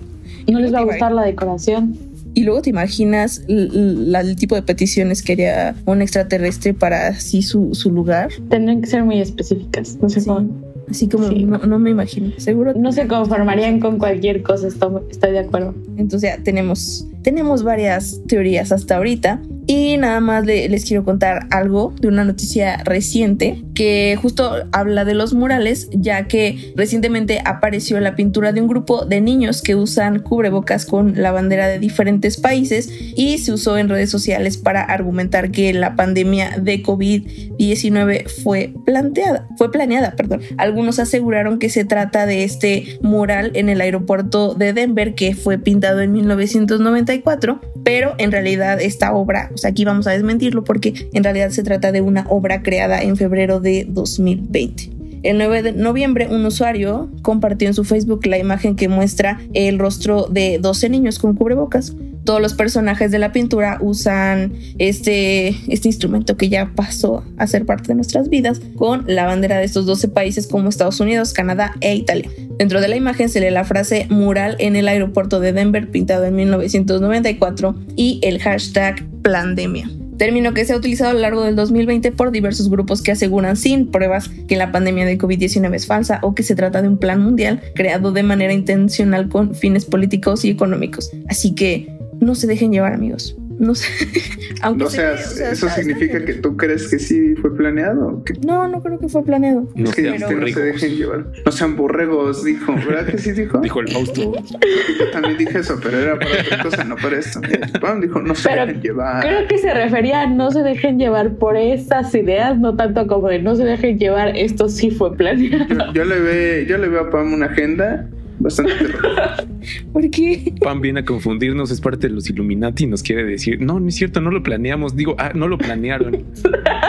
No 0.50 0.60
les 0.60 0.72
va 0.72 0.78
a 0.78 0.84
gustar 0.84 1.12
la 1.12 1.22
decoración. 1.22 1.98
Y 2.32 2.44
luego 2.44 2.62
te 2.62 2.70
imaginas 2.70 3.42
l- 3.48 3.64
l- 3.66 4.06
la- 4.10 4.20
el 4.20 4.36
tipo 4.36 4.54
de 4.54 4.62
peticiones 4.62 5.20
que 5.22 5.32
haría 5.32 5.74
un 5.84 6.00
extraterrestre 6.00 6.72
para 6.72 7.08
así 7.08 7.42
su, 7.42 7.74
su 7.74 7.90
lugar. 7.90 8.30
Tendrían 8.48 8.80
que 8.80 8.86
ser 8.86 9.04
muy 9.04 9.20
específicas. 9.20 9.98
No 10.00 10.08
sé 10.08 10.20
Sí. 10.20 10.26
cómo. 10.28 10.48
Así 10.90 11.09
como 11.09 11.29
Sí. 11.29 11.44
no, 11.44 11.59
no 11.59 11.79
me 11.79 11.90
imagino. 11.90 12.33
Seguro. 12.38 12.74
No 12.74 12.90
se 12.92 13.07
conformarían 13.07 13.79
con 13.81 13.98
cualquier 13.98 14.42
cosa. 14.42 14.66
Estoy, 14.66 15.03
estoy 15.11 15.33
de 15.33 15.38
acuerdo. 15.40 15.74
Entonces 15.96 16.31
ya 16.37 16.42
tenemos, 16.42 17.07
tenemos 17.22 17.62
varias 17.62 18.20
teorías 18.26 18.72
hasta 18.72 18.96
ahorita. 18.96 19.40
Y 19.72 19.98
nada 19.98 20.18
más 20.18 20.44
le- 20.44 20.68
les 20.68 20.85
quiero 20.85 21.04
contar 21.04 21.46
algo 21.52 21.94
de 22.00 22.09
una 22.09 22.24
noticia 22.24 22.78
reciente 22.83 23.62
que 23.72 24.18
justo 24.20 24.50
habla 24.72 25.04
de 25.04 25.14
los 25.14 25.33
murales, 25.33 25.88
ya 25.92 26.26
que 26.26 26.72
recientemente 26.74 27.40
apareció 27.44 28.00
la 28.00 28.16
pintura 28.16 28.50
de 28.52 28.61
un 28.61 28.66
grupo 28.66 29.04
de 29.04 29.20
niños 29.20 29.62
que 29.62 29.76
usan 29.76 30.18
cubrebocas 30.18 30.87
con 30.87 31.22
la 31.22 31.30
bandera 31.30 31.68
de 31.68 31.78
diferentes 31.78 32.37
países 32.37 32.90
y 33.14 33.38
se 33.38 33.52
usó 33.52 33.78
en 33.78 33.88
redes 33.88 34.11
sociales 34.11 34.56
para 34.59 34.83
argumentar 34.83 35.52
que 35.52 35.72
la 35.72 35.94
pandemia 35.94 36.59
de 36.61 36.83
COVID-19 36.83 38.28
fue 38.42 38.74
planteada, 38.85 39.46
fue 39.56 39.70
planeada, 39.70 40.16
perdón. 40.16 40.40
Algunos 40.59 40.98
aseguraron 40.98 41.61
que 41.61 41.70
se 41.70 41.85
trata 41.85 42.26
de 42.26 42.42
este 42.42 42.98
mural 43.02 43.52
en 43.54 43.68
el 43.68 43.80
aeropuerto 43.80 44.54
de 44.54 44.72
Denver 44.72 45.14
que 45.14 45.37
fue 45.37 45.59
pintado 45.59 46.00
en 46.00 46.11
1994, 46.11 47.61
pero 47.85 48.16
en 48.18 48.33
realidad 48.33 48.80
esta 48.80 49.14
obra, 49.14 49.48
sea, 49.60 49.70
aquí 49.70 49.84
vamos 49.84 50.06
a 50.06 50.12
desmentirlo 50.12 50.64
porque 50.64 51.08
en 51.12 51.24
realidad 51.24 51.50
se 51.50 51.62
trata 51.62 51.92
de 51.92 52.00
una 52.00 52.26
obra 52.28 52.62
creada 52.62 53.02
en 53.02 53.16
febrero 53.16 53.60
de 53.60 53.86
2020. 53.88 54.90
El 55.22 55.36
9 55.36 55.62
de 55.62 55.72
noviembre, 55.72 56.28
un 56.30 56.44
usuario 56.46 57.10
compartió 57.22 57.68
en 57.68 57.74
su 57.74 57.84
Facebook 57.84 58.26
la 58.26 58.38
imagen 58.38 58.74
que 58.74 58.88
muestra 58.88 59.38
el 59.52 59.78
rostro 59.78 60.26
de 60.30 60.58
12 60.58 60.88
niños 60.88 61.18
con 61.18 61.34
cubrebocas. 61.34 61.94
Todos 62.24 62.40
los 62.40 62.54
personajes 62.54 63.11
de 63.11 63.18
la 63.18 63.33
pintura 63.33 63.78
usan 63.80 64.52
este, 64.78 65.48
este 65.68 65.88
instrumento 65.88 66.37
que 66.37 66.48
ya 66.48 66.72
pasó 66.74 67.24
a 67.37 67.46
ser 67.46 67.66
parte 67.66 67.88
de 67.88 67.94
nuestras 67.94 68.28
vidas 68.28 68.61
con 68.76 69.04
la 69.06 69.26
bandera 69.26 69.59
de 69.59 69.64
estos 69.64 69.87
12 69.87 70.09
países 70.09 70.46
como 70.46 70.68
Estados 70.68 71.00
Unidos, 71.00 71.33
Canadá 71.33 71.74
e 71.80 71.94
Italia. 71.94 72.30
Dentro 72.59 72.80
de 72.80 72.88
la 72.88 72.96
imagen 72.96 73.28
se 73.28 73.40
lee 73.40 73.50
la 73.50 73.64
frase 73.64 74.06
mural 74.11 74.56
en 74.59 74.76
el 74.76 74.88
aeropuerto 74.88 75.40
de 75.40 75.52
Denver 75.52 75.90
pintado 75.90 76.24
en 76.24 76.37
1994 76.37 77.74
y 77.96 78.20
el 78.22 78.40
hashtag 78.40 79.04
plandemia 79.22 79.90
término 80.20 80.52
que 80.52 80.66
se 80.66 80.74
ha 80.74 80.76
utilizado 80.76 81.12
a 81.12 81.14
lo 81.14 81.20
largo 81.20 81.44
del 81.44 81.56
2020 81.56 82.12
por 82.12 82.30
diversos 82.30 82.68
grupos 82.68 83.00
que 83.00 83.11
aseguran 83.11 83.56
sin 83.56 83.87
pruebas 83.87 84.28
que 84.28 84.56
la 84.59 84.70
pandemia 84.70 85.06
de 85.06 85.16
COVID-19 85.16 85.74
es 85.74 85.87
falsa 85.87 86.18
o 86.22 86.35
que 86.35 86.42
se 86.42 86.54
trata 86.54 86.83
de 86.83 86.88
un 86.88 86.98
plan 86.98 87.22
mundial 87.22 87.62
creado 87.74 88.12
de 88.12 88.22
manera 88.22 88.52
intencional 88.52 89.30
con 89.30 89.54
fines 89.54 89.87
políticos 89.87 90.44
y 90.44 90.50
económicos. 90.50 91.11
Así 91.26 91.54
que 91.54 91.99
no 92.20 92.35
se 92.35 92.46
dejen 92.46 92.72
llevar 92.72 92.92
amigos 92.94 93.37
no 93.61 93.74
sé. 93.74 93.88
Aunque 94.62 94.85
no 94.85 94.90
seas, 94.90 95.38
eso 95.38 95.68
significa 95.68 96.24
que 96.24 96.35
tú 96.35 96.56
crees 96.56 96.88
que 96.88 96.98
sí 96.98 97.35
fue 97.37 97.54
planeado. 97.54 98.24
No, 98.44 98.66
no 98.66 98.83
creo 98.83 98.98
que 98.98 99.09
fue 99.09 99.22
planeado. 99.22 99.68
No, 99.74 99.90
que 99.90 100.18
no 100.18 100.48
se 100.48 100.61
dejen 100.61 100.96
llevar. 100.96 101.26
No 101.44 101.52
sean 101.52 101.76
borregos, 101.76 102.42
dijo. 102.42 102.74
¿Verdad 102.74 103.06
que 103.06 103.18
sí 103.18 103.33
dijo? 103.33 103.59
Dijo 103.59 103.80
el 103.80 103.88
Fausto. 103.92 104.33
Yo 104.33 105.11
también 105.12 105.37
dije 105.37 105.59
eso, 105.59 105.78
pero 105.83 105.98
era 105.98 106.18
para 106.18 106.40
otra 106.40 106.62
cosa, 106.62 106.85
no 106.85 106.96
para 106.96 107.18
esto. 107.18 107.40
Pam 107.80 108.00
dijo, 108.00 108.20
no 108.22 108.35
se 108.35 108.50
dejen 108.50 108.80
llevar. 108.80 109.22
Creo 109.22 109.46
que 109.46 109.59
se 109.59 109.74
refería 109.74 110.22
a 110.22 110.26
no 110.26 110.50
se 110.50 110.62
dejen 110.62 110.98
llevar 110.98 111.35
por 111.35 111.59
esas 111.59 112.14
ideas, 112.14 112.59
no 112.59 112.76
tanto 112.76 113.06
como 113.06 113.28
de 113.28 113.40
no 113.40 113.56
se 113.56 113.64
dejen 113.64 113.98
llevar, 113.98 114.37
esto 114.38 114.70
sí 114.70 114.90
fue 114.90 115.14
planeado. 115.14 115.92
Yo, 115.92 116.04
le, 116.04 116.18
ve, 116.18 116.66
yo 116.66 116.78
le 116.78 116.88
veo 116.88 117.02
a 117.02 117.11
Pam 117.11 117.35
una 117.35 117.46
agenda 117.46 118.09
bastante 118.40 118.72
¿Por 119.92 120.11
qué? 120.11 120.53
Pam 120.61 120.81
viene 120.81 121.00
a 121.00 121.05
confundirnos, 121.05 121.70
es 121.70 121.81
parte 121.81 122.09
de 122.09 122.14
los 122.14 122.29
Illuminati 122.29 122.85
y 122.85 122.87
nos 122.87 123.03
quiere 123.03 123.24
decir, 123.24 123.61
no, 123.61 123.79
no 123.79 123.88
es 123.88 123.94
cierto, 123.94 124.20
no 124.20 124.31
lo 124.31 124.42
planeamos. 124.42 124.96
Digo, 124.96 125.14
ah, 125.18 125.33
no 125.35 125.48
lo 125.48 125.59
planearon. 125.59 126.24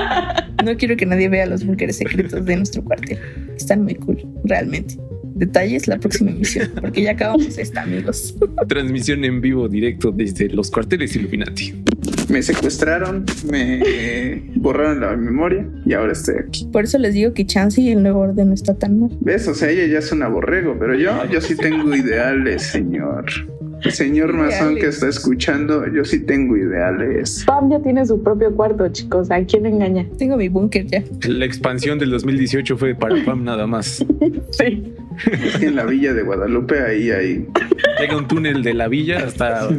no 0.66 0.78
quiero 0.78 0.96
que 0.96 1.06
nadie 1.06 1.30
vea 1.30 1.46
los 1.46 1.66
búnkeres 1.66 1.98
secretos 1.98 2.46
de 2.46 2.56
nuestro 2.56 2.84
cuartel. 2.84 3.20
Están 3.56 3.84
muy 3.84 3.96
cool, 3.96 4.26
realmente. 4.46 4.98
Detalles 5.42 5.88
la 5.88 5.98
próxima 5.98 6.30
emisión, 6.30 6.70
porque 6.80 7.02
ya 7.02 7.14
acabamos 7.14 7.58
esta, 7.58 7.82
amigos. 7.82 8.36
Transmisión 8.68 9.26
en 9.26 9.42
vivo 9.42 9.68
directo 9.68 10.12
desde 10.12 10.50
los 10.50 10.70
cuarteles 10.70 11.16
Illuminati 11.16 11.74
me 12.32 12.42
secuestraron, 12.42 13.26
me 13.50 14.42
borraron 14.56 15.02
la 15.02 15.16
memoria 15.18 15.68
y 15.86 15.94
ahora 15.94 16.14
estoy 16.14 16.36
aquí. 16.48 16.66
Por 16.72 16.86
eso 16.86 16.98
les 16.98 17.14
digo 17.14 17.34
que 17.34 17.46
Chansey 17.46 17.90
y 17.90 17.92
el 17.92 18.02
nuevo 18.02 18.20
orden 18.22 18.50
no 18.50 18.54
está 18.54 18.74
tan 18.74 19.00
mal. 19.00 19.18
¿Ves? 19.20 19.48
O 19.48 19.54
sea, 19.54 19.70
ella 19.70 19.86
ya 19.88 20.00
es 20.00 20.12
un 20.12 20.24
aborrego, 20.24 20.78
pero 20.80 20.96
yo, 20.96 21.12
yo 21.30 21.42
sí 21.42 21.56
tengo 21.58 21.94
ideales, 21.94 22.64
señor. 22.64 23.26
El 23.84 23.92
señor 23.92 24.34
Mazón 24.34 24.76
que 24.76 24.88
está 24.88 25.10
escuchando, 25.10 25.88
yo 25.92 26.06
sí 26.06 26.20
tengo 26.20 26.56
ideales. 26.56 27.44
Pam 27.48 27.72
ya 27.72 27.80
tiene 27.82 28.06
su 28.06 28.22
propio 28.22 28.56
cuarto, 28.56 28.88
chicos. 28.90 29.32
¿A 29.32 29.44
quién 29.44 29.66
engaña? 29.66 30.06
Tengo 30.18 30.38
mi 30.38 30.50
búnker 30.50 30.86
ya. 30.86 31.04
La 31.28 31.46
expansión 31.46 31.98
del 31.98 32.12
2018 32.12 32.78
fue 32.78 32.94
para 32.94 33.16
Pam 33.26 33.44
nada 33.44 33.66
más. 33.66 34.06
sí. 34.52 34.94
Es 35.32 35.58
que 35.60 35.68
en 35.68 35.76
la 35.76 35.86
villa 35.86 36.14
de 36.14 36.24
Guadalupe 36.24 36.82
ahí 36.82 37.12
hay. 37.12 37.48
Llega 38.00 38.18
un 38.18 38.28
túnel 38.28 38.64
de 38.64 38.74
la 38.74 38.88
villa 38.88 39.26
hasta. 39.26 39.70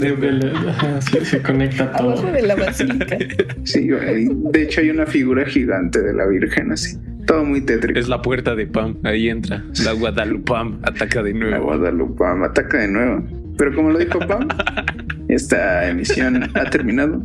se 1.23 1.43
conecta 1.43 1.93
todo. 1.93 2.13
Abajo 2.13 2.33
de 2.33 2.43
la 2.43 2.55
basílica. 2.55 3.19
Sí, 3.65 3.89
de 3.89 4.63
hecho 4.63 4.81
hay 4.81 4.91
una 4.91 5.07
figura 5.07 5.45
gigante 5.47 6.01
de 6.03 6.13
la 6.13 6.27
Virgen 6.27 6.73
así. 6.73 6.99
Todo 7.27 7.45
muy 7.45 7.61
tétrico. 7.61 7.99
Es 7.99 8.09
la 8.09 8.21
puerta 8.21 8.55
de 8.57 8.67
Pam. 8.67 8.97
Ahí 9.05 9.29
entra. 9.29 9.65
La 9.85 9.93
Guadalupam 9.93 10.81
ataca 10.83 11.23
de 11.23 11.33
nuevo. 11.33 11.51
La 11.53 11.59
Guadalupam 11.59 12.43
ataca 12.43 12.79
de 12.79 12.89
nuevo. 12.89 13.25
Pero 13.57 13.75
como 13.75 13.91
lo 13.91 13.99
dijo 13.99 14.19
Pam, 14.21 14.49
esta 15.29 15.89
emisión 15.89 16.51
ha 16.55 16.71
terminado. 16.71 17.23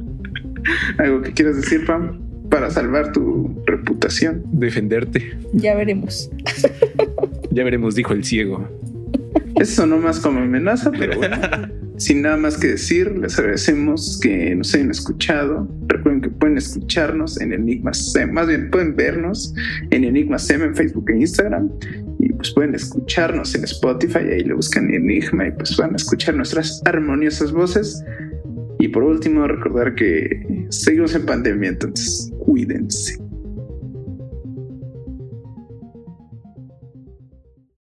¿Algo 0.99 1.21
que 1.21 1.33
quieras 1.33 1.55
decir, 1.55 1.85
Pam? 1.85 2.19
Para 2.49 2.69
salvar 2.69 3.11
tu 3.11 3.61
reputación. 3.65 4.43
Defenderte. 4.51 5.37
Ya 5.53 5.75
veremos. 5.75 6.29
Ya 7.57 7.63
veremos, 7.63 7.95
dijo 7.95 8.13
el 8.13 8.23
ciego. 8.23 8.69
Eso 9.55 9.87
no 9.87 9.97
más 9.97 10.19
como 10.19 10.41
amenaza, 10.41 10.91
pero 10.91 11.17
bueno. 11.17 11.37
Sin 11.97 12.21
nada 12.21 12.37
más 12.37 12.55
que 12.57 12.67
decir, 12.67 13.17
les 13.17 13.39
agradecemos 13.39 14.19
que 14.21 14.53
nos 14.53 14.75
hayan 14.75 14.91
escuchado. 14.91 15.67
Recuerden 15.87 16.21
que 16.21 16.29
pueden 16.29 16.57
escucharnos 16.57 17.41
en 17.41 17.53
Enigma 17.53 17.91
SEM, 17.91 18.31
más 18.33 18.47
bien 18.47 18.69
pueden 18.69 18.95
vernos 18.95 19.55
en 19.89 20.03
Enigma 20.03 20.37
SEM 20.37 20.61
en 20.61 20.75
Facebook 20.75 21.09
e 21.09 21.17
Instagram. 21.17 21.71
Y 22.19 22.31
pues 22.33 22.51
pueden 22.51 22.75
escucharnos 22.75 23.55
en 23.55 23.63
Spotify, 23.63 24.19
ahí 24.19 24.43
le 24.43 24.53
buscan 24.53 24.93
Enigma 24.93 25.47
y 25.47 25.51
pues 25.53 25.75
van 25.77 25.93
a 25.93 25.95
escuchar 25.95 26.35
nuestras 26.35 26.79
armoniosas 26.85 27.51
voces. 27.51 28.03
Y 28.77 28.89
por 28.89 29.01
último, 29.01 29.47
recordar 29.47 29.95
que 29.95 30.67
seguimos 30.69 31.15
en 31.15 31.25
pandemia, 31.25 31.69
entonces 31.69 32.31
cuídense. 32.37 33.26